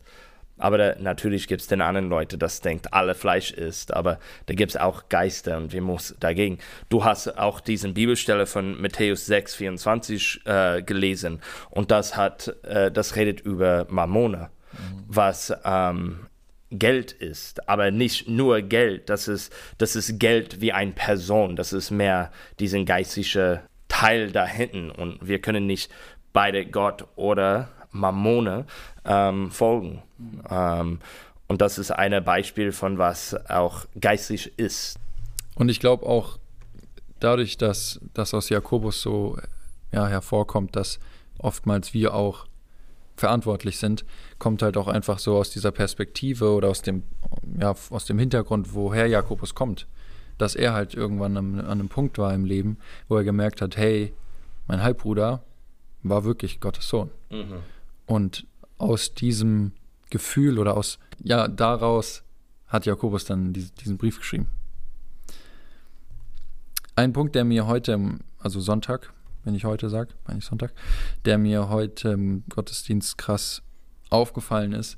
Aber 0.57 0.77
da, 0.77 0.95
natürlich 0.99 1.47
gibt 1.47 1.61
es 1.61 1.67
den 1.67 1.81
anderen 1.81 2.09
Leute, 2.09 2.37
das 2.37 2.61
denkt, 2.61 2.93
alle 2.93 3.15
Fleisch 3.15 3.51
ist. 3.51 3.93
Aber 3.93 4.19
da 4.45 4.53
gibt 4.53 4.71
es 4.71 4.77
auch 4.77 5.09
Geister 5.09 5.57
und 5.57 5.73
wir 5.73 5.81
müssen 5.81 6.17
dagegen. 6.19 6.59
Du 6.89 7.03
hast 7.03 7.37
auch 7.37 7.59
diesen 7.59 7.93
Bibelstelle 7.93 8.45
von 8.45 8.79
Matthäus 8.79 9.25
6, 9.25 9.55
24 9.55 10.41
äh, 10.45 10.81
gelesen. 10.83 11.41
Und 11.69 11.91
das 11.91 12.15
hat, 12.15 12.55
äh, 12.63 12.91
das 12.91 13.15
redet 13.15 13.41
über 13.41 13.87
Mammona, 13.89 14.51
mhm. 14.71 15.03
was 15.07 15.53
ähm, 15.65 16.27
Geld 16.69 17.11
ist, 17.11 17.69
aber 17.69 17.91
nicht 17.91 18.27
nur 18.27 18.61
Geld. 18.61 19.09
Das 19.09 19.27
ist, 19.27 19.53
das 19.77 19.95
ist 19.95 20.19
Geld 20.19 20.61
wie 20.61 20.71
eine 20.71 20.91
Person. 20.91 21.55
Das 21.55 21.73
ist 21.73 21.91
mehr 21.91 22.31
diesen 22.59 22.85
geistlichen 22.85 23.59
Teil 23.87 24.31
da 24.31 24.45
hinten. 24.45 24.89
Und 24.89 25.19
wir 25.21 25.39
können 25.39 25.67
nicht 25.67 25.91
beide 26.31 26.65
Gott 26.65 27.05
oder 27.15 27.69
Mammone 27.91 28.65
ähm, 29.05 29.51
folgen. 29.51 30.01
Mhm. 30.17 30.41
Ähm, 30.49 30.99
und 31.47 31.61
das 31.61 31.77
ist 31.77 31.91
ein 31.91 32.23
Beispiel 32.23 32.71
von 32.71 32.97
was 32.97 33.35
auch 33.49 33.85
geistig 33.99 34.57
ist. 34.57 34.97
Und 35.55 35.69
ich 35.69 35.79
glaube 35.79 36.05
auch 36.05 36.39
dadurch, 37.19 37.57
dass 37.57 37.99
das 38.13 38.33
aus 38.33 38.49
Jakobus 38.49 39.01
so 39.01 39.37
ja, 39.91 40.07
hervorkommt, 40.07 40.75
dass 40.75 40.99
oftmals 41.37 41.93
wir 41.93 42.13
auch 42.13 42.45
verantwortlich 43.15 43.77
sind, 43.77 44.05
kommt 44.39 44.61
halt 44.61 44.77
auch 44.77 44.87
einfach 44.87 45.19
so 45.19 45.37
aus 45.37 45.51
dieser 45.51 45.71
Perspektive 45.71 46.51
oder 46.51 46.69
aus 46.69 46.81
dem, 46.81 47.03
ja, 47.59 47.75
aus 47.89 48.05
dem 48.05 48.17
Hintergrund, 48.17 48.73
woher 48.73 49.07
Jakobus 49.07 49.53
kommt. 49.53 49.87
Dass 50.39 50.55
er 50.55 50.73
halt 50.73 50.95
irgendwann 50.95 51.37
an, 51.37 51.59
an 51.59 51.65
einem 51.79 51.89
Punkt 51.89 52.17
war 52.17 52.33
im 52.33 52.43
Leben, 52.43 52.77
wo 53.07 53.17
er 53.17 53.23
gemerkt 53.23 53.61
hat, 53.61 53.77
hey, 53.77 54.13
mein 54.67 54.81
Halbbruder 54.81 55.43
war 56.01 56.23
wirklich 56.23 56.59
Gottes 56.59 56.89
Sohn. 56.89 57.11
Mhm. 57.29 57.57
Und 58.07 58.47
aus 58.77 59.13
diesem 59.13 59.71
Gefühl 60.09 60.59
oder 60.59 60.77
aus, 60.77 60.99
ja, 61.23 61.47
daraus 61.47 62.23
hat 62.67 62.85
Jakobus 62.85 63.25
dann 63.25 63.53
diesen 63.53 63.97
Brief 63.97 64.19
geschrieben. 64.19 64.47
Ein 66.95 67.13
Punkt, 67.13 67.35
der 67.35 67.43
mir 67.43 67.65
heute, 67.67 68.19
also 68.39 68.59
Sonntag, 68.59 69.13
wenn 69.43 69.55
ich 69.55 69.65
heute 69.65 69.89
sage, 69.89 70.13
meine 70.27 70.39
ich 70.39 70.45
Sonntag, 70.45 70.73
der 71.25 71.37
mir 71.37 71.69
heute 71.69 72.09
im 72.09 72.43
Gottesdienst 72.49 73.17
krass 73.17 73.61
aufgefallen 74.09 74.73
ist, 74.73 74.97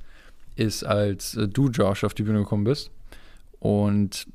ist, 0.56 0.84
als 0.84 1.36
äh, 1.36 1.48
du, 1.48 1.70
Josh, 1.70 2.04
auf 2.04 2.14
die 2.14 2.24
Bühne 2.24 2.40
gekommen 2.40 2.64
bist 2.64 2.92
und 3.60 4.28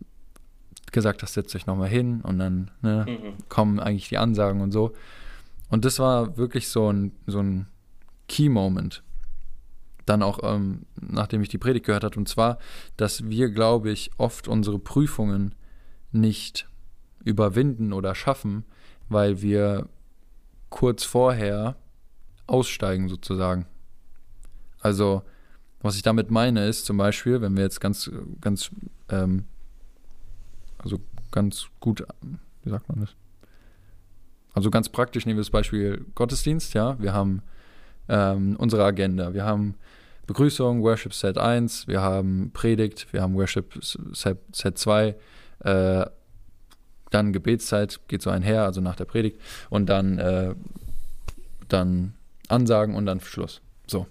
gesagt 0.93 1.23
hast, 1.23 1.35
setz 1.35 1.53
dich 1.53 1.67
nochmal 1.67 1.89
hin 1.89 2.21
und 2.23 2.39
dann 2.39 2.71
ne, 2.83 3.07
mhm. 3.09 3.49
kommen 3.49 3.81
eigentlich 3.81 4.09
die 4.09 4.19
Ansagen 4.19 4.61
und 4.61 4.73
so. 4.73 4.93
Und 5.69 5.85
das 5.85 5.99
war 5.99 6.37
wirklich 6.37 6.69
so 6.69 6.93
ein, 6.93 7.13
so 7.27 7.41
ein 7.41 7.67
Key-Moment. 8.29 9.03
Dann 10.11 10.25
auch, 10.25 10.41
ähm, 10.43 10.87
nachdem 11.01 11.41
ich 11.41 11.51
die 11.51 11.59
Predigt 11.59 11.87
gehört 11.87 12.03
habe, 12.03 12.19
und 12.19 12.29
zwar, 12.29 12.59
dass 12.97 13.29
wir, 13.31 13.49
glaube 13.49 13.93
ich, 13.93 14.11
oft 14.17 14.49
unsere 14.49 14.81
Prüfungen 14.81 15.55
nicht 16.11 16.69
überwinden 17.23 17.93
oder 17.93 18.17
schaffen, 18.17 18.65
weil 19.09 19.41
wir 19.41 19.89
kurz 20.69 21.05
vorher 21.05 21.77
aussteigen 22.49 23.09
sozusagen. 23.09 23.67
Also, 24.81 25.23
was 25.81 25.95
ich 25.95 26.03
damit 26.03 26.33
meine, 26.33 26.67
ist 26.67 26.87
zum 26.87 26.97
Beispiel, 26.97 27.41
wenn 27.41 27.57
wir 27.57 27.63
jetzt 27.63 27.81
ganz, 27.81 28.11
ganz, 28.41 28.73
ähm, 29.11 29.45
also 30.79 30.99
ganz 31.31 31.67
gut, 31.79 32.05
wie 32.65 32.71
sagt 32.71 32.89
man 32.89 33.03
das? 33.03 33.15
Also 34.55 34.71
ganz 34.71 34.89
praktisch 34.89 35.25
nehmen 35.25 35.39
wir 35.39 35.43
das 35.43 35.51
Beispiel 35.51 36.05
Gottesdienst, 36.17 36.75
ja. 36.75 37.01
Wir 37.01 37.13
haben 37.13 37.43
ähm, 38.09 38.57
unsere 38.59 38.85
Agenda. 38.85 39.35
Wir 39.35 39.45
haben 39.45 39.77
Begrüßung, 40.31 40.85
Worship 40.85 41.13
Set 41.13 41.39
1, 41.39 41.89
wir 41.89 42.03
haben 42.03 42.53
Predigt, 42.53 43.13
wir 43.13 43.21
haben 43.21 43.35
Worship 43.35 43.75
Set, 43.83 44.39
Set 44.53 44.79
2, 44.79 45.17
äh, 45.65 46.07
dann 47.11 47.33
Gebetszeit 47.33 47.99
geht 48.07 48.23
so 48.23 48.31
einher, 48.31 48.63
also 48.63 48.81
nach 48.81 48.95
der 48.95 49.07
Predigt, 49.07 49.41
und 49.71 49.87
dann, 49.87 50.19
äh, 50.19 50.55
dann 51.67 52.15
Ansagen 52.47 52.95
und 52.95 53.07
dann 53.07 53.19
Schluss. 53.19 53.61
So. 53.89 54.07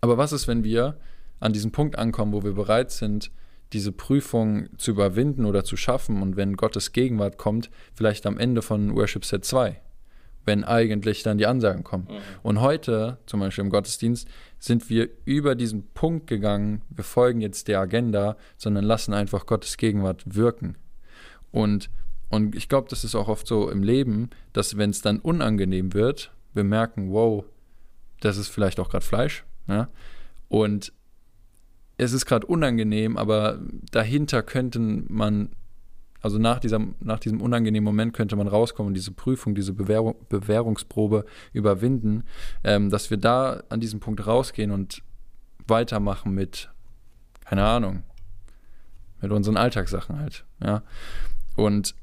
Aber 0.00 0.18
was 0.18 0.32
ist, 0.32 0.48
wenn 0.48 0.64
wir 0.64 0.96
an 1.38 1.52
diesem 1.52 1.70
Punkt 1.70 1.96
ankommen, 1.96 2.32
wo 2.32 2.42
wir 2.42 2.54
bereit 2.54 2.90
sind, 2.90 3.30
diese 3.72 3.92
Prüfung 3.92 4.76
zu 4.76 4.90
überwinden 4.90 5.44
oder 5.44 5.62
zu 5.62 5.76
schaffen 5.76 6.20
und 6.20 6.34
wenn 6.36 6.56
Gottes 6.56 6.90
Gegenwart 6.90 7.38
kommt, 7.38 7.70
vielleicht 7.94 8.26
am 8.26 8.38
Ende 8.38 8.60
von 8.60 8.96
Worship 8.96 9.24
Set 9.24 9.44
2, 9.44 9.80
wenn 10.46 10.64
eigentlich 10.64 11.22
dann 11.22 11.38
die 11.38 11.46
Ansagen 11.46 11.84
kommen. 11.84 12.08
Mhm. 12.08 12.18
Und 12.42 12.60
heute, 12.60 13.18
zum 13.26 13.40
Beispiel 13.40 13.64
im 13.64 13.70
Gottesdienst, 13.70 14.28
sind 14.58 14.88
wir 14.88 15.08
über 15.24 15.54
diesen 15.54 15.86
Punkt 15.92 16.26
gegangen, 16.26 16.82
wir 16.88 17.04
folgen 17.04 17.40
jetzt 17.40 17.68
der 17.68 17.80
Agenda, 17.80 18.36
sondern 18.56 18.84
lassen 18.84 19.12
einfach 19.12 19.44
Gottes 19.44 19.76
Gegenwart 19.76 20.22
wirken. 20.24 20.76
Und, 21.50 21.90
und 22.30 22.54
ich 22.54 22.68
glaube, 22.68 22.88
das 22.88 23.04
ist 23.04 23.14
auch 23.14 23.28
oft 23.28 23.46
so 23.46 23.68
im 23.68 23.82
Leben, 23.82 24.30
dass 24.52 24.78
wenn 24.78 24.90
es 24.90 25.02
dann 25.02 25.18
unangenehm 25.18 25.92
wird, 25.92 26.32
wir 26.54 26.64
merken, 26.64 27.12
wow, 27.12 27.44
das 28.20 28.38
ist 28.38 28.48
vielleicht 28.48 28.80
auch 28.80 28.88
gerade 28.88 29.04
Fleisch. 29.04 29.44
Ja? 29.68 29.88
Und 30.48 30.92
es 31.98 32.12
ist 32.12 32.26
gerade 32.26 32.46
unangenehm, 32.46 33.16
aber 33.16 33.58
dahinter 33.90 34.42
könnte 34.42 34.78
man, 34.78 35.50
also 36.20 36.38
nach, 36.38 36.58
dieser, 36.58 36.80
nach 37.00 37.18
diesem 37.18 37.40
unangenehmen 37.40 37.84
Moment 37.84 38.12
könnte 38.12 38.36
man 38.36 38.48
rauskommen 38.48 38.88
und 38.88 38.94
diese 38.94 39.12
Prüfung, 39.12 39.54
diese 39.54 39.72
Bewährung, 39.72 40.16
Bewährungsprobe 40.28 41.24
überwinden, 41.52 42.24
ähm, 42.64 42.90
dass 42.90 43.10
wir 43.10 43.16
da 43.16 43.62
an 43.68 43.80
diesem 43.80 44.00
Punkt 44.00 44.26
rausgehen 44.26 44.70
und 44.70 45.02
weitermachen 45.66 46.32
mit, 46.32 46.70
keine 47.44 47.64
Ahnung, 47.64 48.02
mit 49.20 49.30
unseren 49.30 49.56
Alltagssachen 49.56 50.18
halt. 50.18 50.44
Ja? 50.62 50.82
Und 51.56 51.94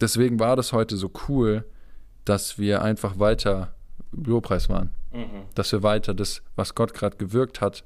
deswegen 0.00 0.38
war 0.38 0.56
das 0.56 0.72
heute 0.72 0.96
so 0.96 1.10
cool, 1.28 1.64
dass 2.24 2.58
wir 2.58 2.82
einfach 2.82 3.18
weiter 3.18 3.74
Bürokrais 4.12 4.68
waren. 4.68 4.90
Mhm. 5.12 5.44
Dass 5.54 5.72
wir 5.72 5.82
weiter 5.82 6.14
das, 6.14 6.42
was 6.56 6.74
Gott 6.74 6.94
gerade 6.94 7.16
gewirkt 7.16 7.60
hat, 7.60 7.84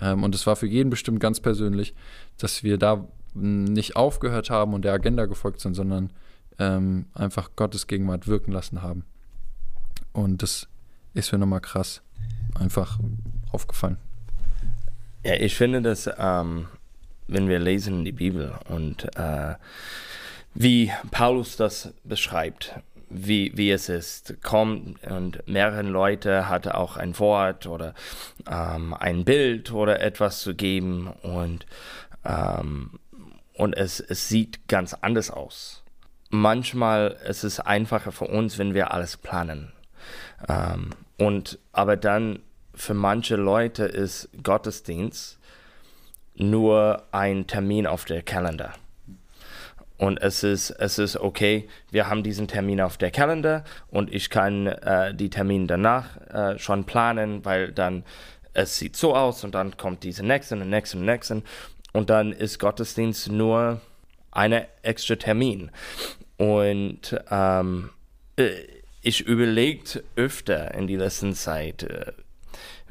ähm, 0.00 0.22
und 0.22 0.34
es 0.34 0.46
war 0.46 0.56
für 0.56 0.66
jeden 0.66 0.90
bestimmt 0.90 1.20
ganz 1.20 1.40
persönlich, 1.40 1.94
dass 2.38 2.62
wir 2.62 2.78
da 2.78 3.08
nicht 3.34 3.96
aufgehört 3.96 4.50
haben 4.50 4.74
und 4.74 4.84
der 4.84 4.92
Agenda 4.92 5.26
gefolgt 5.26 5.60
sind, 5.60 5.74
sondern 5.74 6.10
ähm, 6.58 7.06
einfach 7.14 7.50
Gottes 7.56 7.86
Gegenwart 7.86 8.26
wirken 8.26 8.52
lassen 8.52 8.82
haben. 8.82 9.04
Und 10.12 10.42
das 10.42 10.68
ist 11.14 11.32
mir 11.32 11.38
nochmal 11.38 11.60
krass 11.60 12.02
einfach 12.58 12.98
aufgefallen. 13.52 13.98
Ja, 15.24 15.34
ich 15.34 15.56
finde, 15.56 15.82
dass 15.82 16.08
ähm, 16.18 16.66
wenn 17.26 17.48
wir 17.48 17.58
lesen 17.58 18.04
die 18.04 18.12
Bibel 18.12 18.52
und 18.68 19.04
äh, 19.16 19.54
wie 20.54 20.90
Paulus 21.10 21.56
das 21.56 21.92
beschreibt, 22.04 22.74
wie, 23.10 23.52
wie 23.56 23.70
es 23.70 23.88
ist, 23.88 24.42
kommt 24.42 25.02
und 25.06 25.46
mehrere 25.46 25.82
Leute 25.82 26.48
hat 26.48 26.68
auch 26.68 26.96
ein 26.96 27.18
Wort 27.18 27.66
oder 27.66 27.94
ähm, 28.50 28.94
ein 28.94 29.24
Bild 29.24 29.72
oder 29.72 30.00
etwas 30.00 30.40
zu 30.40 30.54
geben 30.54 31.08
und, 31.22 31.66
ähm, 32.24 32.98
und 33.58 33.76
es, 33.76 34.00
es 34.00 34.28
sieht 34.28 34.68
ganz 34.68 34.94
anders 34.94 35.30
aus. 35.30 35.82
Manchmal 36.30 37.16
ist 37.28 37.42
es 37.42 37.60
einfacher 37.60 38.12
für 38.12 38.26
uns, 38.26 38.56
wenn 38.56 38.72
wir 38.72 38.92
alles 38.92 39.16
planen. 39.16 39.72
Ähm, 40.48 40.90
und 41.18 41.58
aber 41.72 41.96
dann 41.96 42.38
für 42.74 42.94
manche 42.94 43.34
Leute 43.34 43.84
ist 43.84 44.28
Gottesdienst 44.42 45.38
nur 46.36 47.02
ein 47.10 47.48
Termin 47.48 47.88
auf 47.88 48.04
der 48.04 48.22
Kalender. 48.22 48.74
Und 49.96 50.22
es 50.22 50.44
ist, 50.44 50.70
es 50.70 51.00
ist 51.00 51.16
okay, 51.16 51.68
wir 51.90 52.08
haben 52.08 52.22
diesen 52.22 52.46
Termin 52.46 52.80
auf 52.80 52.96
der 52.96 53.10
Kalender 53.10 53.64
und 53.90 54.14
ich 54.14 54.30
kann 54.30 54.68
äh, 54.68 55.12
die 55.12 55.30
Termine 55.30 55.66
danach 55.66 56.16
äh, 56.28 56.58
schon 56.60 56.84
planen, 56.84 57.44
weil 57.44 57.72
dann 57.72 58.04
es 58.54 58.78
sieht 58.78 58.96
so 58.96 59.16
aus 59.16 59.42
und 59.42 59.54
dann 59.54 59.76
kommt 59.76 60.04
diese 60.04 60.24
nächste 60.24 60.54
und 60.54 60.70
nächste 60.70 60.96
und 60.98 61.04
nächste 61.04 61.42
und 61.92 62.10
dann 62.10 62.32
ist 62.32 62.58
Gottesdienst 62.58 63.30
nur 63.30 63.80
ein 64.30 64.64
extra 64.82 65.16
Termin. 65.16 65.70
Und 66.36 67.18
ähm, 67.30 67.90
äh, 68.36 68.50
ich 69.02 69.20
überlegt 69.26 70.02
öfter 70.16 70.74
in 70.74 70.86
die 70.86 70.96
letzten 70.96 71.34
Zeit, 71.34 71.82
äh, 71.82 72.12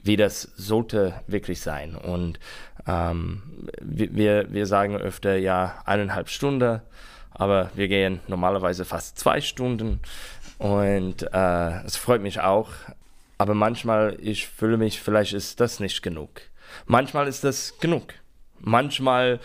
wie 0.02 0.18
das 0.18 0.42
sollte 0.56 1.22
wirklich 1.28 1.62
sein. 1.62 1.96
Und 1.96 2.40
ähm, 2.88 3.44
wir, 3.82 4.52
wir 4.52 4.66
sagen 4.66 4.98
öfter 4.98 5.38
ja 5.38 5.82
eineinhalb 5.86 6.30
Stunden, 6.30 6.82
aber 7.32 7.72
wir 7.76 7.88
gehen 7.88 8.20
normalerweise 8.28 8.86
fast 8.86 9.20
zwei 9.20 9.42
Stunden 9.42 10.00
und 10.58 11.24
äh, 11.34 11.84
es 11.86 11.98
freut 11.98 12.22
mich 12.22 12.40
auch. 12.40 12.72
Aber 13.38 13.54
manchmal, 13.54 14.18
ich 14.20 14.48
fühle 14.48 14.78
mich, 14.78 15.00
vielleicht 15.00 15.34
ist 15.34 15.60
das 15.60 15.80
nicht 15.80 16.02
genug. 16.02 16.42
Manchmal 16.88 17.28
ist 17.28 17.44
das 17.44 17.78
genug. 17.80 18.14
Manchmal 18.60 19.40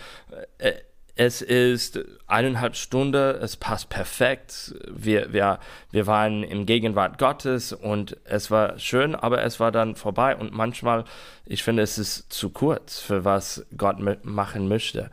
äh, 0.59 0.73
es 1.15 1.43
ist 1.43 2.01
eineinhalb 2.27 2.75
Stunden, 2.75 3.37
es 3.37 3.57
passt 3.57 3.91
perfekt. 3.91 4.75
Wir, 4.91 5.33
wir, 5.33 5.59
wir 5.91 6.07
waren 6.07 6.43
im 6.43 6.65
Gegenwart 6.65 7.19
Gottes 7.19 7.73
und 7.73 8.17
es 8.25 8.51
war 8.51 8.79
schön, 8.79 9.15
aber 9.15 9.43
es 9.43 9.61
war 9.61 9.73
dann 9.73 9.95
vorbei. 9.95 10.35
Und 10.35 10.53
manchmal, 10.53 11.05
ich 11.45 11.63
finde, 11.63 11.83
es 11.83 11.99
ist 11.99 12.33
zu 12.33 12.49
kurz 12.49 12.99
für 12.99 13.25
was 13.27 13.67
Gott 13.77 13.99
machen 14.25 14.69
möchte. 14.69 15.11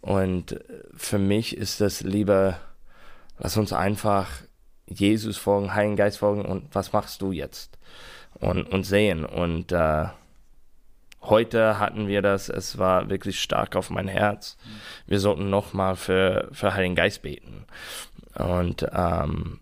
Und 0.00 0.58
für 0.96 1.18
mich 1.18 1.56
ist 1.56 1.80
das 1.80 2.00
lieber, 2.00 2.58
lass 3.38 3.56
uns 3.56 3.72
einfach 3.72 4.28
Jesus 4.86 5.36
folgen, 5.36 5.74
Heiligen 5.74 5.96
Geist 5.96 6.18
folgen 6.18 6.44
und 6.44 6.74
was 6.74 6.92
machst 6.92 7.22
du 7.22 7.30
jetzt? 7.30 7.78
Und, 8.40 8.64
und 8.64 8.84
sehen. 8.84 9.24
Und 9.24 9.72
äh, 9.72 10.06
Heute 11.22 11.78
hatten 11.78 12.06
wir 12.06 12.22
das, 12.22 12.48
es 12.48 12.78
war 12.78 13.10
wirklich 13.10 13.40
stark 13.40 13.76
auf 13.76 13.90
mein 13.90 14.08
Herz. 14.08 14.56
Wir 15.06 15.20
sollten 15.20 15.50
nochmal 15.50 15.96
für, 15.96 16.48
für 16.52 16.74
Heiligen 16.74 16.94
Geist 16.94 17.22
beten. 17.22 17.64
Und, 18.34 18.86
ähm, 18.92 19.60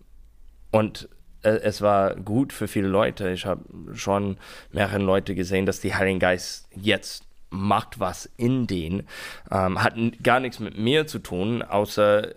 und 0.71 1.09
äh, 1.41 1.49
es 1.49 1.81
war 1.81 2.15
gut 2.15 2.53
für 2.53 2.67
viele 2.67 2.87
Leute. 2.87 3.29
Ich 3.31 3.45
habe 3.45 3.63
schon 3.95 4.37
mehrere 4.71 4.99
Leute 4.99 5.35
gesehen, 5.35 5.65
dass 5.65 5.79
die 5.79 5.95
Heiligen 5.95 6.19
Geist 6.19 6.67
jetzt 6.75 7.23
macht 7.49 7.99
was 7.99 8.29
in 8.37 8.67
denen. 8.67 9.07
Ähm, 9.51 9.81
hat 9.81 9.95
gar 10.21 10.39
nichts 10.39 10.59
mit 10.59 10.77
mir 10.77 11.07
zu 11.07 11.19
tun, 11.19 11.63
außer 11.63 12.33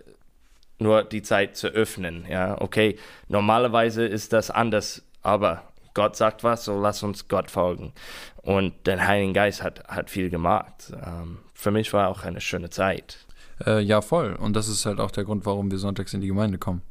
nur 0.79 1.03
die 1.03 1.21
Zeit 1.21 1.55
zu 1.57 1.67
öffnen. 1.67 2.25
Ja, 2.29 2.59
okay, 2.59 2.97
normalerweise 3.27 4.05
ist 4.05 4.33
das 4.33 4.49
anders, 4.49 5.03
aber 5.21 5.63
Gott 5.93 6.15
sagt 6.15 6.43
was, 6.43 6.65
so 6.65 6.79
lass 6.79 7.03
uns 7.03 7.27
Gott 7.27 7.51
folgen. 7.51 7.93
Und 8.41 8.73
der 8.85 9.05
Heilige 9.05 9.33
Geist 9.33 9.63
hat, 9.63 9.87
hat 9.87 10.09
viel 10.09 10.29
gemacht. 10.29 10.91
Ähm, 11.05 11.39
für 11.53 11.71
mich 11.71 11.91
war 11.93 12.09
auch 12.09 12.23
eine 12.23 12.41
schöne 12.41 12.69
Zeit. 12.69 13.25
Äh, 13.65 13.81
ja, 13.81 14.01
voll. 14.01 14.33
Und 14.33 14.55
das 14.55 14.67
ist 14.67 14.85
halt 14.85 14.99
auch 14.99 15.11
der 15.11 15.23
Grund, 15.23 15.45
warum 15.45 15.69
wir 15.69 15.77
sonntags 15.77 16.13
in 16.13 16.21
die 16.21 16.27
Gemeinde 16.27 16.57
kommen. 16.57 16.81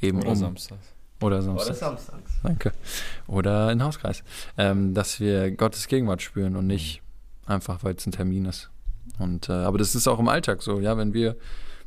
Eben 0.00 0.18
Oder 0.20 0.30
um. 0.30 0.36
samstags. 0.36 0.94
Oder 1.20 1.42
samstags. 1.42 1.68
Oder 1.70 1.76
samstags. 1.76 2.32
Danke. 2.42 2.72
Oder 3.26 3.72
in 3.72 3.82
Hauskreis. 3.82 4.22
Ähm, 4.56 4.94
dass 4.94 5.18
wir 5.20 5.50
Gottes 5.50 5.88
Gegenwart 5.88 6.22
spüren 6.22 6.56
und 6.56 6.66
nicht 6.66 7.02
einfach, 7.46 7.82
weil 7.82 7.94
es 7.94 8.06
ein 8.06 8.12
Termin 8.12 8.44
ist. 8.44 8.70
Und, 9.18 9.48
äh, 9.48 9.52
aber 9.52 9.78
das 9.78 9.94
ist 9.94 10.06
auch 10.06 10.18
im 10.18 10.28
Alltag 10.28 10.62
so, 10.62 10.78
ja, 10.80 10.96
wenn 10.96 11.12
wir, 11.12 11.36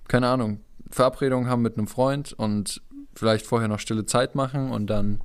keine 0.08 0.28
Ahnung, 0.28 0.60
Verabredungen 0.90 1.50
haben 1.50 1.62
mit 1.62 1.78
einem 1.78 1.88
Freund 1.88 2.34
und 2.34 2.82
vielleicht 3.14 3.46
vorher 3.46 3.68
noch 3.68 3.80
stille 3.80 4.06
Zeit 4.06 4.36
machen 4.36 4.72
und 4.72 4.88
dann 4.88 5.22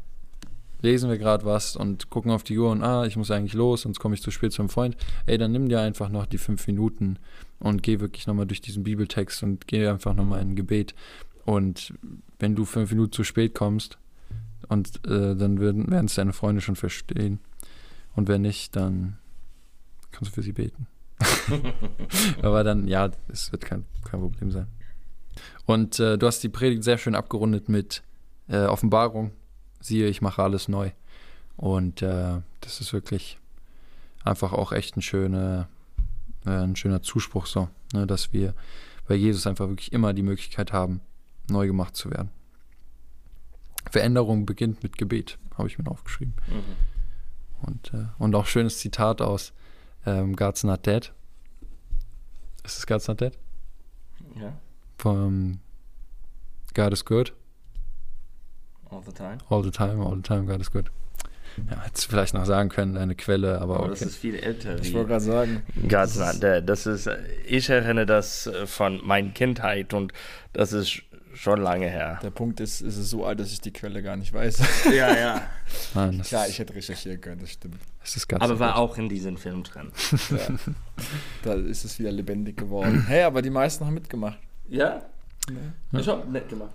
lesen 0.82 1.10
wir 1.10 1.18
gerade 1.18 1.44
was 1.44 1.76
und 1.76 2.10
gucken 2.10 2.30
auf 2.30 2.42
die 2.42 2.58
Uhr 2.58 2.70
und 2.70 2.82
ah, 2.82 3.06
ich 3.06 3.16
muss 3.16 3.30
eigentlich 3.30 3.54
los, 3.54 3.82
sonst 3.82 3.98
komme 3.98 4.14
ich 4.14 4.22
zu 4.22 4.30
spät 4.30 4.52
zum 4.52 4.68
Freund. 4.68 4.96
Ey, 5.26 5.38
dann 5.38 5.52
nimm 5.52 5.68
dir 5.68 5.80
einfach 5.80 6.08
noch 6.08 6.26
die 6.26 6.38
fünf 6.38 6.66
Minuten 6.66 7.18
und 7.58 7.82
geh 7.82 8.00
wirklich 8.00 8.26
nochmal 8.26 8.46
durch 8.46 8.60
diesen 8.60 8.84
Bibeltext 8.84 9.42
und 9.42 9.66
geh 9.66 9.86
einfach 9.86 10.14
nochmal 10.14 10.42
in 10.42 10.50
ein 10.50 10.56
Gebet. 10.56 10.94
Und 11.44 11.94
wenn 12.38 12.54
du 12.54 12.64
fünf 12.64 12.90
Minuten 12.90 13.12
zu 13.12 13.24
spät 13.24 13.54
kommst, 13.54 13.98
und 14.68 15.06
äh, 15.06 15.34
dann 15.34 15.60
werden 15.60 16.06
es 16.06 16.14
deine 16.14 16.32
Freunde 16.32 16.60
schon 16.60 16.76
verstehen. 16.76 17.40
Und 18.14 18.28
wenn 18.28 18.42
nicht, 18.42 18.74
dann 18.74 19.18
kannst 20.10 20.32
du 20.32 20.34
für 20.34 20.42
sie 20.42 20.52
beten. 20.52 20.86
Aber 22.42 22.64
dann, 22.64 22.88
ja, 22.88 23.10
es 23.28 23.52
wird 23.52 23.64
kein, 23.64 23.84
kein 24.04 24.20
Problem 24.20 24.50
sein. 24.50 24.66
Und 25.66 26.00
äh, 26.00 26.18
du 26.18 26.26
hast 26.26 26.42
die 26.42 26.48
Predigt 26.48 26.84
sehr 26.84 26.98
schön 26.98 27.14
abgerundet 27.14 27.68
mit 27.68 28.02
äh, 28.48 28.64
Offenbarung. 28.64 29.32
Siehe, 29.80 30.08
ich 30.08 30.22
mache 30.22 30.42
alles 30.42 30.68
neu. 30.68 30.90
Und 31.56 32.02
äh, 32.02 32.40
das 32.60 32.80
ist 32.80 32.92
wirklich 32.92 33.38
einfach 34.24 34.52
auch 34.52 34.72
echt 34.72 34.96
ein 34.96 35.02
schöner, 35.02 35.68
äh, 36.44 36.50
ein 36.50 36.76
schöner 36.76 37.02
Zuspruch 37.02 37.46
so, 37.46 37.68
ne, 37.92 38.06
dass 38.06 38.32
wir 38.32 38.54
bei 39.06 39.14
Jesus 39.14 39.46
einfach 39.46 39.68
wirklich 39.68 39.92
immer 39.92 40.12
die 40.12 40.22
Möglichkeit 40.22 40.72
haben, 40.72 41.00
neu 41.48 41.66
gemacht 41.66 41.96
zu 41.96 42.10
werden. 42.10 42.30
Veränderung 43.90 44.46
beginnt 44.46 44.82
mit 44.82 44.98
Gebet, 44.98 45.38
habe 45.56 45.68
ich 45.68 45.78
mir 45.78 45.88
aufgeschrieben. 45.90 46.34
Mhm. 46.48 47.66
Und, 47.66 47.94
äh, 47.94 48.06
und 48.18 48.34
auch 48.34 48.46
schönes 48.46 48.78
Zitat 48.78 49.22
aus 49.22 49.52
ähm, 50.04 50.36
God's 50.36 50.64
Not 50.64 50.84
Dead. 50.86 51.12
Ist 52.64 52.78
es 52.78 52.86
God's 52.86 53.08
Not 53.08 53.20
Dead? 53.20 53.38
Ja, 54.38 54.58
Vom 54.98 55.60
God 56.74 56.92
is 56.92 57.04
Good. 57.04 57.32
All 58.96 59.02
the 59.04 59.12
time. 59.12 59.38
All 59.48 59.62
the 59.62 59.70
time, 59.70 60.00
all 60.00 60.16
the 60.16 60.22
time, 60.22 60.46
God 60.46 60.60
is 60.60 60.70
good. 60.70 60.90
Ja, 61.70 61.80
hättest 61.84 62.06
du 62.06 62.10
vielleicht 62.10 62.34
noch 62.34 62.44
sagen 62.44 62.68
können, 62.68 62.96
eine 62.98 63.14
Quelle, 63.14 63.60
aber 63.60 63.76
Aber 63.78 63.88
das 63.88 64.00
okay. 64.02 64.10
ist 64.10 64.16
viel 64.18 64.34
älter. 64.34 64.78
Ich 64.78 64.92
wollte 64.92 65.08
gerade 65.08 65.24
sagen, 65.24 65.62
God's 65.88 66.16
not 66.18 66.42
dead. 66.42 66.68
Das 66.68 66.86
ist, 66.86 67.08
ich 67.46 67.70
erinnere 67.70 68.04
das 68.04 68.46
äh, 68.46 68.66
von 68.66 69.00
meiner 69.06 69.30
Kindheit 69.30 69.94
und 69.94 70.12
das 70.52 70.72
ist 70.74 71.02
schon 71.32 71.60
lange 71.60 71.88
her. 71.88 72.18
der 72.22 72.30
Punkt 72.30 72.60
ist, 72.60 72.80
es 72.80 72.96
ist 72.96 73.10
so 73.10 73.24
alt, 73.24 73.40
dass 73.40 73.52
ich 73.52 73.60
die 73.60 73.72
Quelle 73.72 74.02
gar 74.02 74.16
nicht 74.16 74.32
weiß. 74.32 74.58
Ja, 74.94 75.14
ja. 75.16 75.42
Nein, 75.94 76.18
das, 76.18 76.28
Klar, 76.28 76.48
ich 76.48 76.58
hätte 76.58 76.74
recherchieren 76.74 77.20
können, 77.20 77.40
das 77.40 77.52
stimmt. 77.52 77.76
das 78.00 78.16
ist 78.16 78.28
God's 78.28 78.42
Aber 78.42 78.52
Not 78.54 78.60
war 78.60 78.76
auch 78.76 78.98
in 78.98 79.08
diesem 79.08 79.36
Film 79.36 79.62
drin. 79.62 79.92
Ja. 80.30 80.56
da 81.42 81.54
ist 81.54 81.84
es 81.84 81.98
wieder 81.98 82.12
lebendig 82.12 82.56
geworden. 82.58 83.04
Hey, 83.06 83.22
aber 83.22 83.40
die 83.42 83.50
meisten 83.50 83.84
haben 83.86 83.94
mitgemacht. 83.94 84.38
Ja? 84.68 85.02
Ne? 85.50 85.74
Ich 86.00 86.08
hab 86.08 86.28
nett 86.28 86.48
gemacht. 86.48 86.74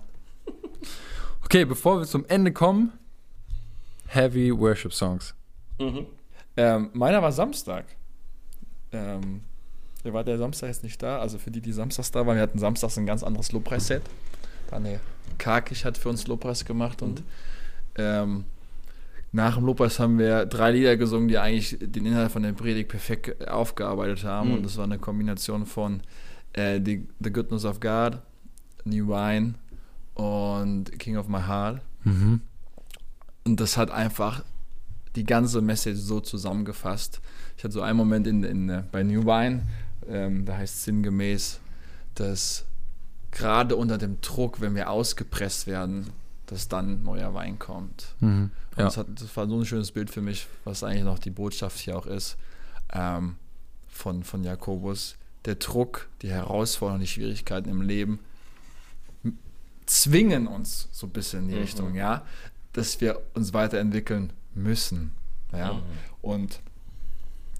Okay, 1.44 1.64
bevor 1.64 2.00
wir 2.00 2.06
zum 2.06 2.24
Ende 2.26 2.52
kommen, 2.52 2.92
Heavy 4.06 4.56
Worship 4.56 4.92
Songs. 4.92 5.34
Mhm. 5.78 6.06
Ähm, 6.56 6.90
meiner 6.92 7.22
war 7.22 7.32
Samstag. 7.32 7.86
Ähm, 8.92 9.42
wir 10.02 10.12
war 10.12 10.24
der 10.24 10.38
Samstag 10.38 10.68
jetzt 10.68 10.82
nicht 10.82 11.02
da. 11.02 11.18
Also 11.18 11.38
für 11.38 11.50
die, 11.50 11.60
die 11.60 11.72
samstags 11.72 12.10
da 12.10 12.26
waren, 12.26 12.36
wir 12.36 12.42
hatten 12.42 12.58
samstags 12.58 12.98
ein 12.98 13.06
ganz 13.06 13.22
anderes 13.22 13.52
Lobpreisset. 13.52 14.02
Daniel 14.70 15.00
Karkisch 15.38 15.84
hat 15.84 15.98
für 15.98 16.08
uns 16.08 16.26
Lobpreis 16.26 16.64
gemacht 16.64 17.02
und 17.02 17.22
ähm, 17.96 18.44
nach 19.32 19.56
dem 19.56 19.64
Lobpreis 19.64 19.98
haben 19.98 20.18
wir 20.18 20.44
drei 20.44 20.72
Lieder 20.72 20.96
gesungen, 20.96 21.28
die 21.28 21.38
eigentlich 21.38 21.78
den 21.80 22.04
Inhalt 22.04 22.30
von 22.30 22.42
der 22.42 22.52
Predigt 22.52 22.90
perfekt 22.90 23.48
aufgearbeitet 23.48 24.24
haben. 24.24 24.50
Mhm. 24.50 24.54
Und 24.56 24.62
das 24.64 24.76
war 24.76 24.84
eine 24.84 24.98
Kombination 24.98 25.64
von 25.64 26.02
äh, 26.52 26.80
the, 26.84 27.06
the 27.18 27.32
Goodness 27.32 27.64
of 27.64 27.80
God, 27.80 28.18
New 28.84 29.08
Wine 29.08 29.54
und 30.14 30.98
King 30.98 31.16
of 31.16 31.28
My 31.28 31.40
Heart. 31.40 31.80
Mhm. 32.04 32.40
Und 33.44 33.60
das 33.60 33.76
hat 33.76 33.90
einfach 33.90 34.44
die 35.16 35.24
ganze 35.24 35.60
Message 35.60 35.98
so 35.98 36.20
zusammengefasst. 36.20 37.20
Ich 37.56 37.64
hatte 37.64 37.72
so 37.74 37.82
einen 37.82 37.96
Moment 37.98 38.26
in, 38.26 38.44
in, 38.44 38.68
äh, 38.68 38.82
bei 38.90 39.02
New 39.02 39.24
Wine, 39.24 39.62
ähm, 40.08 40.44
da 40.46 40.56
heißt 40.56 40.74
es 40.76 40.84
sinngemäß, 40.84 41.60
dass 42.14 42.64
gerade 43.30 43.76
unter 43.76 43.98
dem 43.98 44.20
Druck, 44.20 44.60
wenn 44.60 44.74
wir 44.74 44.90
ausgepresst 44.90 45.66
werden, 45.66 46.10
dass 46.46 46.68
dann 46.68 47.02
neuer 47.02 47.34
Wein 47.34 47.58
kommt. 47.58 48.14
Mhm. 48.20 48.50
Und 48.72 48.78
Ja. 48.78 48.84
das, 48.84 48.96
hat, 48.96 49.06
das 49.14 49.36
war 49.36 49.48
so 49.48 49.58
ein 49.58 49.64
schönes 49.66 49.92
Bild 49.92 50.10
für 50.10 50.22
mich, 50.22 50.46
was 50.64 50.82
eigentlich 50.82 51.04
noch 51.04 51.18
die 51.18 51.30
Botschaft 51.30 51.78
hier 51.78 51.96
auch 51.96 52.06
ist, 52.06 52.36
ähm, 52.92 53.36
von, 53.88 54.22
von 54.22 54.44
Jakobus. 54.44 55.16
Der 55.44 55.56
Druck, 55.56 56.08
die 56.22 56.30
Herausforderungen, 56.30 57.00
die 57.02 57.06
Schwierigkeiten 57.08 57.68
im 57.68 57.82
Leben 57.82 58.20
zwingen 59.86 60.46
uns 60.46 60.88
so 60.92 61.06
ein 61.06 61.10
bisschen 61.10 61.44
in 61.44 61.48
die 61.48 61.54
Mhm. 61.54 61.60
Richtung, 61.60 61.94
ja, 61.94 62.22
dass 62.72 63.00
wir 63.00 63.20
uns 63.34 63.52
weiterentwickeln 63.52 64.32
müssen. 64.54 65.12
Ja. 65.52 65.74
Mhm. 65.74 65.82
Und 66.22 66.60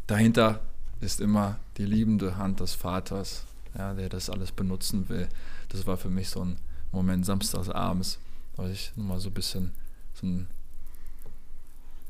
dahinter 0.06 0.61
ist 1.00 1.20
immer 1.20 1.58
die 1.76 1.85
liebende 1.85 2.37
Hand 2.37 2.61
des 2.61 2.74
Vaters, 2.74 3.44
ja, 3.76 3.92
der 3.94 4.08
das 4.08 4.30
alles 4.30 4.52
benutzen 4.52 5.08
will. 5.08 5.28
Das 5.70 5.87
war 5.87 5.96
für 5.96 6.08
mich 6.11 6.28
so 6.30 6.44
ein 6.44 6.56
Moment 6.92 7.24
samstags 7.26 7.68
abends, 7.68 8.18
weil 8.56 8.70
ich 8.70 8.92
nochmal 8.96 9.18
so 9.20 9.30
ein 9.30 9.35
bisschen 9.35 9.72
so 10.14 10.26
einen 10.26 10.46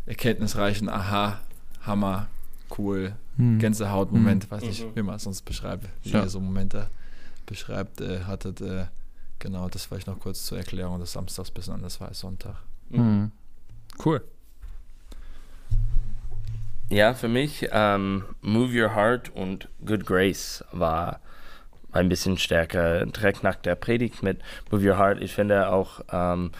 erkenntnisreichen 0.07 0.89
Aha, 0.89 1.41
Hammer, 1.83 2.29
cool, 2.79 3.15
Mhm. 3.37 3.59
Gänsehaut-Moment, 3.61 4.51
weiß 4.51 4.63
nicht, 4.63 4.85
wie 4.95 5.03
man 5.03 5.15
es 5.17 5.23
sonst 5.23 5.43
beschreibt, 5.43 5.89
wie 6.03 6.11
Ja. 6.11 6.23
ihr 6.23 6.29
so 6.29 6.39
Momente 6.39 6.89
beschreibt, 7.47 8.01
äh, 8.03 8.25
hattet. 8.25 8.61
Äh, 8.61 8.87
genau, 9.43 9.69
das 9.69 9.87
vielleicht 9.87 10.07
noch 10.07 10.19
kurz 10.19 10.47
zur 10.47 10.59
Erklärung 10.59 11.01
des 11.01 11.13
Samstags 11.13 11.51
bis 11.51 11.69
anders 11.69 12.01
war 12.01 12.09
als 12.09 12.21
Sonntag. 12.21 12.57
Mhm. 12.89 13.33
Cool. 14.03 14.23
Ja, 16.89 17.15
für 17.15 17.29
mich 17.29 17.69
ähm, 17.73 18.25
Move 18.41 18.83
Your 18.83 18.95
Heart 18.95 19.35
und 19.35 19.69
Good 19.85 20.07
Grace 20.07 20.65
war 20.73 21.21
ein 21.91 22.09
bisschen 22.09 22.39
stärker. 22.39 23.05
Direkt 23.07 23.43
nach 23.43 23.57
der 23.57 23.75
Predigt 23.75 24.23
mit 24.23 24.41
Move 24.71 24.91
Your 24.91 24.99
Heart. 24.99 25.23
Ich 25.23 25.35
finde 25.35 25.69
auch, 25.69 26.01
ähm, 26.11 26.53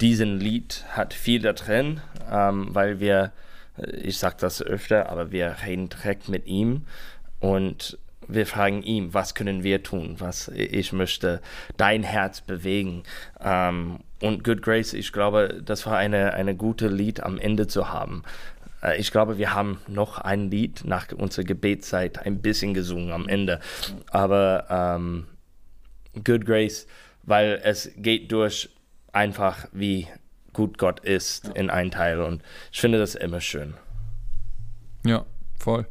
diesen 0.00 0.38
Lied 0.38 0.84
hat 0.90 1.14
viel 1.14 1.40
da 1.40 1.54
drin, 1.54 2.00
ähm, 2.30 2.68
weil 2.70 3.00
wir, 3.00 3.32
ich 4.02 4.18
sage 4.18 4.36
das 4.40 4.60
öfter, 4.60 5.08
aber 5.08 5.32
wir 5.32 5.56
reden 5.64 5.88
direkt 5.88 6.28
mit 6.28 6.46
ihm 6.46 6.84
und 7.40 7.98
wir 8.28 8.46
fragen 8.46 8.82
ihm, 8.82 9.14
was 9.14 9.34
können 9.34 9.62
wir 9.62 9.82
tun? 9.82 10.16
Was 10.18 10.48
ich 10.48 10.92
möchte 10.92 11.40
dein 11.76 12.02
Herz 12.02 12.40
bewegen. 12.40 13.02
Ähm, 13.40 14.00
und 14.20 14.44
Good 14.44 14.62
Grace, 14.62 14.94
ich 14.94 15.12
glaube, 15.12 15.60
das 15.64 15.86
war 15.86 15.96
eine, 15.98 16.34
eine 16.34 16.54
gute 16.56 16.88
Lied 16.88 17.22
am 17.22 17.38
Ende 17.38 17.66
zu 17.66 17.92
haben. 17.92 18.22
Äh, 18.82 18.98
Ich 18.98 19.10
glaube, 19.10 19.38
wir 19.38 19.52
haben 19.54 19.80
noch 19.88 20.18
ein 20.18 20.50
Lied 20.50 20.84
nach 20.84 21.12
unserer 21.12 21.44
Gebetszeit 21.44 22.24
ein 22.24 22.40
bisschen 22.40 22.74
gesungen 22.74 23.12
am 23.12 23.28
Ende. 23.28 23.60
Aber 24.10 24.66
ähm, 24.70 25.26
Good 26.24 26.46
Grace, 26.46 26.86
weil 27.24 27.60
es 27.62 27.90
geht 27.96 28.32
durch 28.32 28.70
einfach, 29.12 29.66
wie 29.72 30.06
gut 30.52 30.78
Gott 30.78 31.00
ist 31.00 31.48
in 31.54 31.68
einen 31.68 31.90
Teil. 31.90 32.20
Und 32.20 32.42
ich 32.72 32.80
finde 32.80 32.98
das 32.98 33.14
immer 33.14 33.40
schön. 33.40 33.74
Ja, 35.04 35.26
voll. 35.58 35.86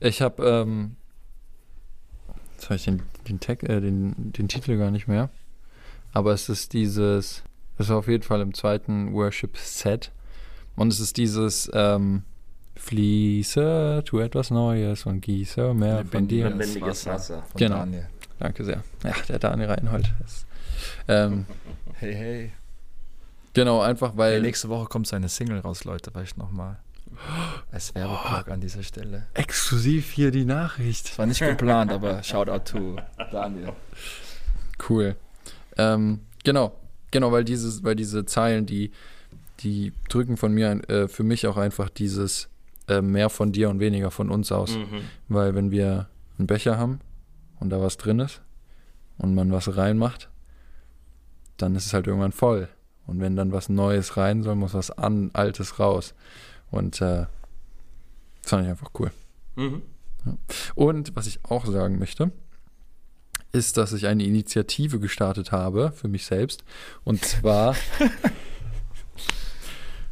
Ich 0.00 0.20
habe, 0.20 0.44
ähm, 0.44 0.96
jetzt 2.62 2.70
habe 2.70 2.76
ich 2.76 2.84
den, 2.84 3.02
den, 3.28 3.40
Tag, 3.40 3.62
äh, 3.64 3.80
den, 3.80 4.32
den 4.32 4.48
Titel 4.48 4.78
gar 4.78 4.90
nicht 4.90 5.08
mehr. 5.08 5.30
Aber 6.12 6.32
es 6.32 6.48
ist 6.48 6.72
dieses, 6.72 7.42
das 7.76 7.86
ist 7.88 7.92
auf 7.92 8.08
jeden 8.08 8.22
Fall 8.22 8.40
im 8.40 8.54
zweiten 8.54 9.12
Worship-Set. 9.12 10.12
Und 10.76 10.92
es 10.92 11.00
ist 11.00 11.16
dieses, 11.16 11.70
ähm, 11.74 12.22
Fließe, 12.74 14.02
tu 14.06 14.18
etwas 14.18 14.50
Neues 14.50 15.06
und 15.06 15.20
gieße 15.20 15.74
mehr 15.74 16.04
von 16.04 16.26
dir. 16.26 16.48
Lebendiges 16.48 17.06
Wasser. 17.06 17.42
Von 17.42 17.58
Genau. 17.58 17.76
Daniel. 17.76 18.08
Danke 18.38 18.64
sehr. 18.64 18.82
Ja, 19.04 19.12
der 19.28 19.38
Daniel 19.38 19.68
Reinhold. 19.70 20.10
Ist, 20.24 20.46
ähm, 21.06 21.46
Hey, 21.94 22.14
hey. 22.14 22.52
Genau, 23.52 23.82
einfach 23.82 24.16
weil. 24.16 24.34
Ja, 24.34 24.40
nächste 24.40 24.68
Woche 24.68 24.86
kommt 24.86 25.06
seine 25.06 25.28
Single 25.28 25.60
raus, 25.60 25.84
Leute, 25.84 26.10
vielleicht 26.10 26.38
nochmal. 26.38 26.78
Als 27.70 27.94
Werbeplug 27.94 28.48
an 28.48 28.60
dieser 28.60 28.82
Stelle. 28.82 29.26
Exklusiv 29.34 30.10
hier 30.12 30.30
die 30.30 30.44
Nachricht. 30.44 31.10
Das 31.10 31.18
war 31.18 31.26
nicht 31.26 31.40
geplant, 31.40 31.92
aber 31.92 32.22
Shoutout 32.22 32.64
to 32.78 32.96
Daniel. 33.30 33.72
Cool. 34.88 35.16
Ähm, 35.76 36.20
genau, 36.44 36.78
genau, 37.10 37.32
weil 37.32 37.44
dieses, 37.44 37.82
weil 37.84 37.94
diese 37.94 38.24
Zeilen, 38.26 38.66
die, 38.66 38.90
die 39.60 39.92
drücken 40.08 40.36
von 40.36 40.52
mir 40.52 40.70
ein- 40.70 40.84
äh, 40.84 41.08
für 41.08 41.22
mich 41.22 41.46
auch 41.46 41.56
einfach 41.56 41.88
dieses 41.88 42.48
äh, 42.88 43.00
mehr 43.00 43.30
von 43.30 43.52
dir 43.52 43.70
und 43.70 43.78
weniger 43.80 44.10
von 44.10 44.28
uns 44.30 44.50
aus. 44.52 44.76
Mhm. 44.76 45.02
Weil 45.28 45.54
wenn 45.54 45.70
wir 45.70 46.08
einen 46.38 46.46
Becher 46.46 46.78
haben 46.78 47.00
und 47.60 47.70
da 47.70 47.80
was 47.80 47.96
drin 47.96 48.18
ist 48.18 48.40
und 49.18 49.34
man 49.34 49.52
was 49.52 49.76
reinmacht, 49.76 50.28
dann 51.56 51.76
ist 51.76 51.86
es 51.86 51.94
halt 51.94 52.06
irgendwann 52.06 52.32
voll. 52.32 52.68
Und 53.06 53.20
wenn 53.20 53.36
dann 53.36 53.52
was 53.52 53.68
Neues 53.68 54.16
rein 54.16 54.42
soll, 54.42 54.54
muss 54.56 54.74
was 54.74 54.90
an, 54.90 55.30
Altes 55.32 55.78
raus. 55.78 56.14
Und 56.72 57.00
äh, 57.00 57.26
das 58.42 58.50
fand 58.50 58.64
ich 58.64 58.70
einfach 58.70 58.90
cool. 58.98 59.12
Mhm. 59.54 59.82
Und 60.74 61.14
was 61.14 61.26
ich 61.28 61.38
auch 61.44 61.64
sagen 61.66 61.98
möchte, 62.00 62.32
ist, 63.52 63.76
dass 63.76 63.92
ich 63.92 64.06
eine 64.06 64.24
Initiative 64.24 64.98
gestartet 64.98 65.52
habe 65.52 65.92
für 65.92 66.08
mich 66.08 66.26
selbst. 66.26 66.64
Und 67.04 67.24
zwar. 67.24 67.76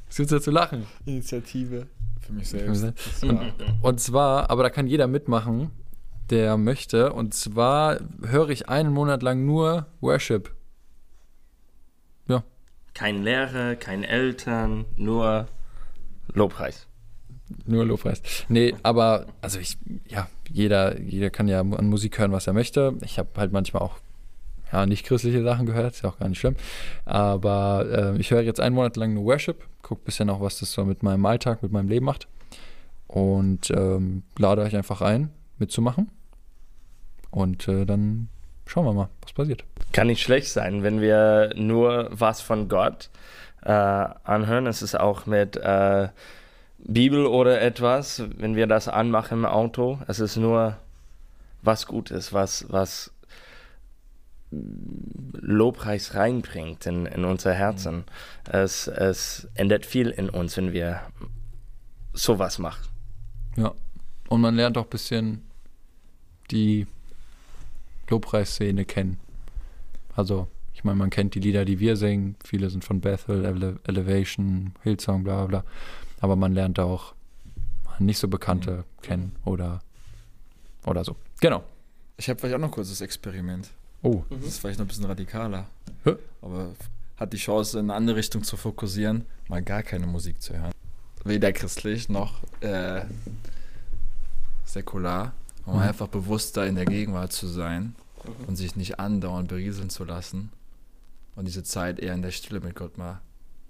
Es 0.09 0.17
gibt 0.17 0.33
ja 0.33 0.41
zu 0.41 0.51
lachen. 0.51 0.87
Initiative 1.07 1.87
für 2.21 2.33
mich 2.33 2.49
selbst. 2.49 2.83
war- 3.23 3.53
Und 3.81 4.01
zwar, 4.01 4.51
aber 4.51 4.65
da 4.65 4.69
kann 4.71 4.89
jeder 4.89 5.07
mitmachen, 5.07 5.71
der 6.31 6.57
möchte. 6.57 7.13
Und 7.13 7.33
zwar 7.33 8.01
höre 8.21 8.49
ich 8.51 8.69
einen 8.69 8.93
Monat 8.93 9.23
lang 9.23 9.47
nur 9.47 9.87
Worship. 10.01 10.53
Kein 12.93 13.23
Lehrer, 13.23 13.77
kein 13.77 14.03
Eltern, 14.03 14.85
nur 14.97 15.47
Lobpreis. 16.35 16.87
Nur 17.67 17.85
Lobpreis. 17.85 18.23
Nee, 18.49 18.75
aber, 18.83 19.27
also 19.41 19.59
ich, 19.59 19.77
ja, 20.09 20.29
jeder, 20.51 21.01
jeder 21.01 21.31
kann 21.31 21.49
ja 21.49 21.61
an 21.61 21.87
Musik 21.87 22.19
hören, 22.19 22.33
was 22.33 22.47
er 22.47 22.53
möchte. 22.53 22.95
Ich 23.03 23.19
habe 23.19 23.29
halt 23.37 23.53
manchmal 23.53 23.83
auch, 23.83 23.97
ja, 24.73 24.87
nicht 24.87 25.05
christliche 25.05 25.43
Sachen 25.43 25.67
gehört, 25.67 25.95
ist 25.95 26.03
ja 26.03 26.11
auch 26.11 26.19
gar 26.19 26.29
nicht 26.29 26.39
schlimm. 26.39 26.57
Aber 27.05 28.15
äh, 28.15 28.21
ich 28.21 28.31
höre 28.31 28.43
jetzt 28.43 28.61
einen 28.61 28.75
Monat 28.75 28.97
lang 28.97 29.15
nur 29.15 29.25
Worship, 29.25 29.65
gucke 29.83 30.05
bisschen 30.05 30.31
auch, 30.31 30.41
was 30.41 30.61
das 30.61 30.73
so 30.73 30.85
mit 30.85 31.03
meinem 31.03 31.27
Alltag, 31.27 31.63
mit 31.63 31.73
meinem 31.73 31.89
Leben 31.89 32.07
macht. 32.07 32.29
Und 33.09 33.71
ähm, 33.71 34.23
lade 34.39 34.63
euch 34.63 34.77
einfach 34.77 35.01
ein, 35.01 35.31
mitzumachen. 35.59 36.11
Und 37.31 37.67
äh, 37.67 37.85
dann 37.85 38.29
schauen 38.67 38.85
wir 38.85 38.93
mal, 38.93 39.09
was 39.23 39.33
passiert. 39.33 39.65
Kann 39.93 40.07
nicht 40.07 40.23
schlecht 40.23 40.49
sein, 40.49 40.85
wenn 40.85 41.01
wir 41.01 41.53
nur 41.57 42.09
was 42.13 42.41
von 42.41 42.69
Gott 42.69 43.11
äh, 43.63 43.71
anhören. 43.71 44.67
Es 44.67 44.83
ist 44.83 44.99
auch 44.99 45.27
mit 45.27 45.57
äh, 45.57 46.09
Bibel 46.79 47.27
oder 47.27 47.61
etwas, 47.61 48.23
wenn 48.37 48.57
wir 48.57 48.67
das 48.67 48.89
anmachen 48.89 49.41
im 49.41 49.47
Auto. 49.47 49.99
Es 50.07 50.21
ist 50.21 50.37
nur 50.37 50.77
was 51.63 51.87
Gutes, 51.87 52.33
was, 52.33 52.67
was 52.69 53.13
Lobpreis 54.51 56.15
reinbringt 56.15 56.87
in, 56.87 57.07
in 57.07 57.25
unser 57.25 57.53
Herzen. 57.53 58.05
Es, 58.49 58.89
es 58.89 59.49
ändert 59.55 59.87
viel 59.87 60.11
in 60.11 60.29
uns, 60.29 60.57
wenn 60.57 60.73
wir 60.73 61.03
sowas 62.13 62.59
machen. 62.59 62.89
Ja. 63.57 63.73
Und 64.29 64.41
man 64.41 64.57
lernt 64.57 64.79
auch 64.79 64.85
ein 64.85 64.91
bisschen 64.91 65.43
die 66.51 66.87
Lobpreisszene 68.09 68.85
kennen. 68.85 69.21
Also, 70.17 70.49
ich 70.81 70.85
meine, 70.85 70.97
man 70.97 71.11
kennt 71.11 71.35
die 71.35 71.41
Lieder, 71.41 71.67
die 71.67 71.79
wir 71.79 71.95
singen. 71.99 72.37
Viele 72.43 72.71
sind 72.71 72.87
von 72.87 73.03
Bethel, 73.03 73.45
Ele 73.45 73.79
Elevation, 73.85 74.73
Hillsong, 74.83 75.25
bla 75.25 75.45
bla 75.45 75.61
bla. 75.61 75.65
Aber 76.21 76.37
man 76.37 76.55
lernt 76.55 76.79
auch 76.81 77.13
nicht 77.99 78.17
so 78.19 78.29
bekannte 78.29 78.85
kennen 79.03 79.33
oder, 79.45 79.81
oder 80.87 81.05
so. 81.05 81.17
Genau. 81.43 81.63
Ich 82.17 82.31
habe 82.31 82.41
vielleicht 82.41 82.55
auch 82.55 82.59
noch 82.61 82.69
ein 82.69 82.73
kurzes 82.73 83.03
Experiment. 83.03 83.69
Oh, 84.03 84.23
Das 84.31 84.41
ist 84.47 84.59
vielleicht 84.59 84.79
noch 84.79 84.87
ein 84.87 84.89
bisschen 84.89 85.05
radikaler. 85.05 85.67
Hä? 86.05 86.15
Aber 86.41 86.71
hat 87.19 87.31
die 87.35 87.37
Chance, 87.37 87.79
in 87.79 87.85
eine 87.91 87.95
andere 87.95 88.17
Richtung 88.17 88.43
zu 88.43 88.57
fokussieren, 88.57 89.27
mal 89.49 89.61
gar 89.63 89.83
keine 89.83 90.07
Musik 90.07 90.41
zu 90.41 90.55
hören. 90.59 90.73
Weder 91.25 91.53
christlich 91.53 92.09
noch 92.09 92.41
äh, 92.63 93.03
säkular. 94.65 95.33
Um 95.67 95.75
Mhm. 95.75 95.81
einfach 95.83 96.09
bewusster 96.09 96.67
in 96.67 96.75
der 96.75 96.87
Gegenwart 96.87 97.33
zu 97.35 97.47
sein 97.47 97.95
und 98.47 98.57
sich 98.57 98.77
nicht 98.77 98.99
andauernd 98.99 99.49
berieseln 99.49 99.91
zu 99.91 100.05
lassen. 100.05 100.51
Und 101.41 101.47
diese 101.47 101.63
Zeit 101.63 101.99
eher 101.99 102.13
in 102.13 102.21
der 102.21 102.33
Stille 102.33 102.61
mit 102.61 102.75
Gott 102.75 102.99
mal 102.99 103.23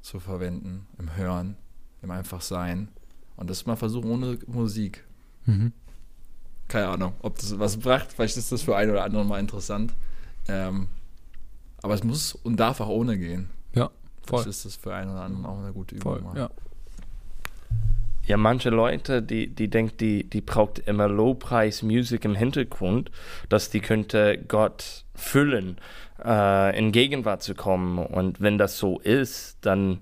zu 0.02 0.18
verwenden, 0.18 0.88
im 0.98 1.14
Hören, 1.14 1.56
im 2.02 2.10
einfach 2.10 2.40
Sein. 2.40 2.88
Und 3.36 3.48
das 3.48 3.64
mal 3.64 3.76
versuchen 3.76 4.10
ohne 4.10 4.40
Musik. 4.48 5.06
mhm. 5.46 5.72
Keine 6.66 6.88
Ahnung, 6.88 7.12
ob 7.22 7.38
das 7.38 7.56
was 7.60 7.76
bracht. 7.76 8.12
Vielleicht 8.12 8.36
ist 8.36 8.50
das 8.50 8.62
für 8.62 8.74
einen 8.74 8.90
oder 8.90 9.04
anderen 9.04 9.28
mal 9.28 9.38
interessant. 9.38 9.94
Ähm, 10.48 10.88
aber 11.80 11.94
es 11.94 12.02
muss 12.02 12.34
und 12.34 12.56
darf 12.58 12.80
auch 12.80 12.88
ohne 12.88 13.16
gehen. 13.16 13.50
ja, 13.72 13.88
Vielleicht 14.24 14.42
voll. 14.42 14.50
ist 14.50 14.64
das 14.64 14.74
für 14.74 14.92
einen 14.92 15.12
oder 15.12 15.22
anderen 15.22 15.46
auch 15.46 15.58
eine 15.60 15.72
gute 15.72 15.94
Übung. 15.94 16.14
Voll, 16.14 16.22
mal. 16.22 16.36
ja. 16.36 16.50
Ja, 18.30 18.36
manche 18.36 18.70
Leute, 18.70 19.22
die, 19.22 19.48
die 19.48 19.68
denken, 19.68 19.96
die, 19.96 20.22
die 20.22 20.40
braucht 20.40 20.78
immer 20.78 21.08
Lobpreis-Musik 21.08 22.24
im 22.24 22.36
Hintergrund, 22.36 23.10
dass 23.48 23.70
die 23.70 23.80
könnte 23.80 24.38
Gott 24.46 25.04
füllen, 25.16 25.78
äh, 26.24 26.78
in 26.78 26.92
Gegenwart 26.92 27.42
zu 27.42 27.56
kommen. 27.56 27.98
Und 27.98 28.40
wenn 28.40 28.56
das 28.56 28.78
so 28.78 29.00
ist, 29.00 29.58
dann 29.62 29.98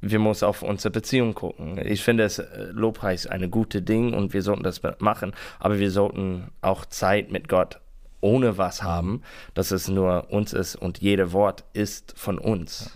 wir 0.00 0.18
müssen 0.18 0.44
auf 0.44 0.62
unsere 0.62 0.90
Beziehung 0.90 1.34
gucken. 1.34 1.78
Ich 1.86 2.02
finde 2.02 2.24
es 2.24 2.40
äh, 2.40 2.64
Lobpreis 2.72 3.28
eine 3.28 3.48
gute 3.48 3.80
Ding 3.80 4.12
und 4.12 4.34
wir 4.34 4.42
sollten 4.42 4.64
das 4.64 4.80
machen, 4.98 5.32
aber 5.60 5.78
wir 5.78 5.92
sollten 5.92 6.48
auch 6.62 6.84
Zeit 6.84 7.30
mit 7.30 7.48
Gott 7.48 7.78
ohne 8.20 8.58
was 8.58 8.82
haben, 8.82 9.22
dass 9.54 9.70
es 9.70 9.86
nur 9.86 10.32
uns 10.32 10.52
ist 10.52 10.74
und 10.74 10.98
jede 10.98 11.32
Wort 11.32 11.62
ist 11.74 12.12
von 12.16 12.40
uns. 12.40 12.90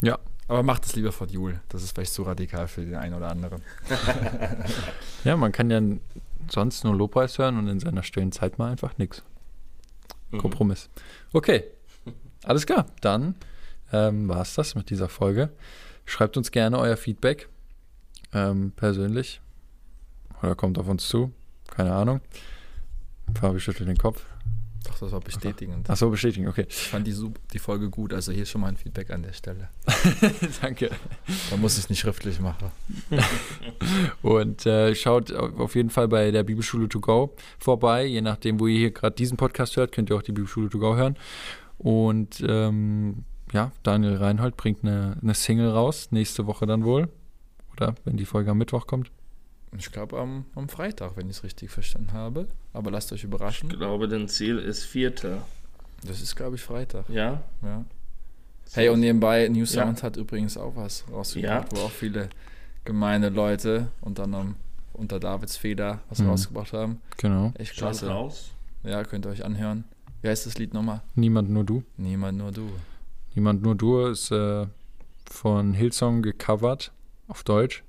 Ja, 0.00 0.18
Aber 0.46 0.62
macht 0.62 0.84
es 0.84 0.94
lieber 0.94 1.12
von 1.12 1.28
Jul. 1.28 1.60
Das 1.68 1.82
ist 1.82 1.92
vielleicht 1.92 2.12
zu 2.12 2.22
radikal 2.22 2.68
für 2.68 2.84
den 2.84 2.96
einen 2.96 3.14
oder 3.14 3.30
anderen. 3.30 3.62
ja, 5.24 5.36
man 5.36 5.52
kann 5.52 5.70
ja 5.70 5.80
sonst 6.50 6.84
nur 6.84 6.94
Lobpreis 6.94 7.38
hören 7.38 7.58
und 7.58 7.68
in 7.68 7.80
seiner 7.80 8.02
stillen 8.02 8.32
Zeit 8.32 8.58
mal 8.58 8.70
einfach 8.70 8.98
nichts. 8.98 9.22
Mhm. 10.30 10.38
Kompromiss. 10.38 10.90
Okay, 11.32 11.64
alles 12.44 12.66
klar. 12.66 12.86
Dann 13.00 13.36
ähm, 13.92 14.28
war 14.28 14.42
es 14.42 14.54
das 14.54 14.74
mit 14.74 14.90
dieser 14.90 15.08
Folge. 15.08 15.50
Schreibt 16.04 16.36
uns 16.36 16.50
gerne 16.50 16.78
euer 16.78 16.98
Feedback 16.98 17.48
ähm, 18.34 18.72
persönlich 18.76 19.40
oder 20.42 20.54
kommt 20.54 20.78
auf 20.78 20.88
uns 20.88 21.08
zu. 21.08 21.32
Keine 21.68 21.94
Ahnung. 21.94 22.20
Fabi 23.34 23.60
schüttelt 23.60 23.88
den 23.88 23.96
Kopf. 23.96 24.26
Doch, 24.94 25.00
das 25.00 25.12
war 25.12 25.20
bestätigend. 25.20 25.90
Ach 25.90 25.96
so, 25.96 26.08
bestätigen, 26.08 26.46
okay. 26.46 26.66
Ich 26.68 26.76
fand 26.88 27.04
die, 27.06 27.14
die 27.52 27.58
Folge 27.58 27.90
gut. 27.90 28.12
Also 28.14 28.30
hier 28.30 28.46
schon 28.46 28.60
mal 28.60 28.68
ein 28.68 28.76
Feedback 28.76 29.10
an 29.10 29.22
der 29.24 29.32
Stelle. 29.32 29.68
Danke. 30.62 30.90
Man 31.50 31.60
muss 31.60 31.76
es 31.78 31.88
nicht 31.90 31.98
schriftlich 31.98 32.38
machen. 32.40 32.70
Und 34.22 34.66
äh, 34.66 34.94
schaut 34.94 35.32
au- 35.32 35.62
auf 35.64 35.74
jeden 35.74 35.90
Fall 35.90 36.08
bei 36.08 36.30
der 36.30 36.44
Bibelschule 36.44 36.88
to 36.88 37.00
go 37.00 37.34
vorbei. 37.58 38.04
Je 38.06 38.20
nachdem, 38.20 38.60
wo 38.60 38.66
ihr 38.66 38.78
hier 38.78 38.90
gerade 38.92 39.16
diesen 39.16 39.36
Podcast 39.36 39.76
hört, 39.76 39.92
könnt 39.92 40.10
ihr 40.10 40.16
auch 40.16 40.22
die 40.22 40.32
Bibelschule 40.32 40.68
to 40.68 40.78
go 40.78 40.94
hören. 40.96 41.16
Und 41.78 42.42
ähm, 42.46 43.24
ja, 43.52 43.72
Daniel 43.82 44.16
Reinhold 44.16 44.56
bringt 44.56 44.84
eine, 44.84 45.16
eine 45.20 45.34
Single 45.34 45.70
raus, 45.70 46.08
nächste 46.12 46.46
Woche 46.46 46.66
dann 46.66 46.84
wohl. 46.84 47.08
Oder 47.72 47.94
wenn 48.04 48.16
die 48.16 48.24
Folge 48.26 48.52
am 48.52 48.58
Mittwoch 48.58 48.86
kommt. 48.86 49.10
Ich 49.76 49.90
glaube 49.90 50.18
am, 50.18 50.44
am 50.54 50.68
Freitag, 50.68 51.16
wenn 51.16 51.28
ich 51.28 51.38
es 51.38 51.44
richtig 51.44 51.70
verstanden 51.70 52.12
habe. 52.12 52.46
Aber 52.72 52.90
lasst 52.90 53.12
euch 53.12 53.24
überraschen. 53.24 53.70
Ich 53.70 53.76
glaube, 53.76 54.08
das 54.08 54.32
Ziel 54.34 54.58
ist 54.58 54.84
vierte. 54.84 55.38
Das 56.04 56.20
ist, 56.20 56.36
glaube 56.36 56.56
ich, 56.56 56.62
Freitag. 56.62 57.08
Ja? 57.08 57.42
Ja. 57.62 57.84
Hey, 58.72 58.88
und 58.88 59.00
nebenbei, 59.00 59.48
New 59.48 59.66
Sound 59.66 60.02
hat 60.02 60.16
übrigens 60.16 60.56
auch 60.56 60.74
was 60.76 61.04
rausgebracht, 61.10 61.72
Ja. 61.72 61.78
wo 61.78 61.84
auch 61.86 61.90
viele 61.90 62.28
gemeine 62.84 63.28
Leute, 63.30 63.88
unter 64.00 64.24
anderem 64.24 64.56
unter 64.92 65.18
Davids 65.18 65.56
Feder, 65.56 66.00
was 66.08 66.20
Mhm. 66.20 66.28
rausgebracht 66.28 66.72
haben. 66.72 67.00
Genau. 67.16 67.52
Echt 67.58 67.72
klasse. 67.76 68.08
raus. 68.08 68.52
Ja, 68.84 69.02
könnt 69.02 69.26
ihr 69.26 69.30
euch 69.30 69.44
anhören. 69.44 69.84
Wie 70.22 70.28
heißt 70.28 70.46
das 70.46 70.56
Lied 70.56 70.72
nochmal? 70.72 71.02
Niemand 71.16 71.50
nur 71.50 71.64
du. 71.64 71.82
Niemand, 71.96 72.38
nur 72.38 72.52
du. 72.52 72.70
Niemand 73.34 73.62
nur 73.62 73.74
du 73.74 74.06
ist 74.06 74.30
äh, 74.30 74.66
von 75.28 75.72
Hillsong 75.74 76.22
gecovert 76.22 76.92
auf 77.26 77.42
Deutsch. 77.42 77.82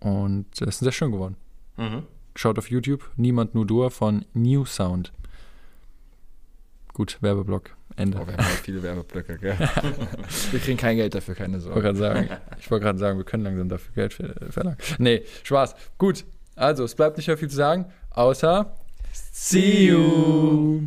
Und 0.00 0.46
es 0.60 0.68
ist 0.68 0.78
sehr 0.80 0.92
schön 0.92 1.12
geworden. 1.12 1.36
Mhm. 1.76 2.02
Schaut 2.34 2.58
auf 2.58 2.70
YouTube. 2.70 3.08
Niemand 3.16 3.54
nur 3.54 3.66
du 3.66 3.88
von 3.90 4.24
New 4.34 4.64
Sound. 4.64 5.12
Gut, 6.92 7.18
Werbeblock. 7.20 7.76
Ende. 7.96 8.18
Oh, 8.20 8.26
wir 8.26 8.34
haben 8.34 8.44
halt 8.44 8.56
viele 8.56 8.82
Werbeblöcke, 8.82 9.36
gell? 9.38 9.58
wir 10.52 10.60
kriegen 10.60 10.78
kein 10.78 10.96
Geld 10.96 11.14
dafür, 11.14 11.34
keine 11.34 11.58
Ich 11.58 11.64
wollte 11.64 11.74
Sorge. 11.74 11.82
gerade 11.82 11.98
sagen, 11.98 12.40
ich 12.58 12.70
wollte 12.70 12.84
gerade 12.84 12.98
sagen, 12.98 13.18
wir 13.18 13.24
können 13.24 13.42
langsam 13.44 13.68
dafür 13.68 13.92
Geld 13.94 14.14
ver- 14.14 14.34
verlangen. 14.50 14.78
Nee, 14.98 15.22
Spaß. 15.42 15.74
Gut. 15.98 16.24
Also, 16.56 16.84
es 16.84 16.94
bleibt 16.94 17.16
nicht 17.16 17.26
mehr 17.26 17.36
viel 17.36 17.48
zu 17.50 17.56
sagen, 17.56 17.86
außer 18.10 18.74
See 19.12 19.86
you. 19.88 20.82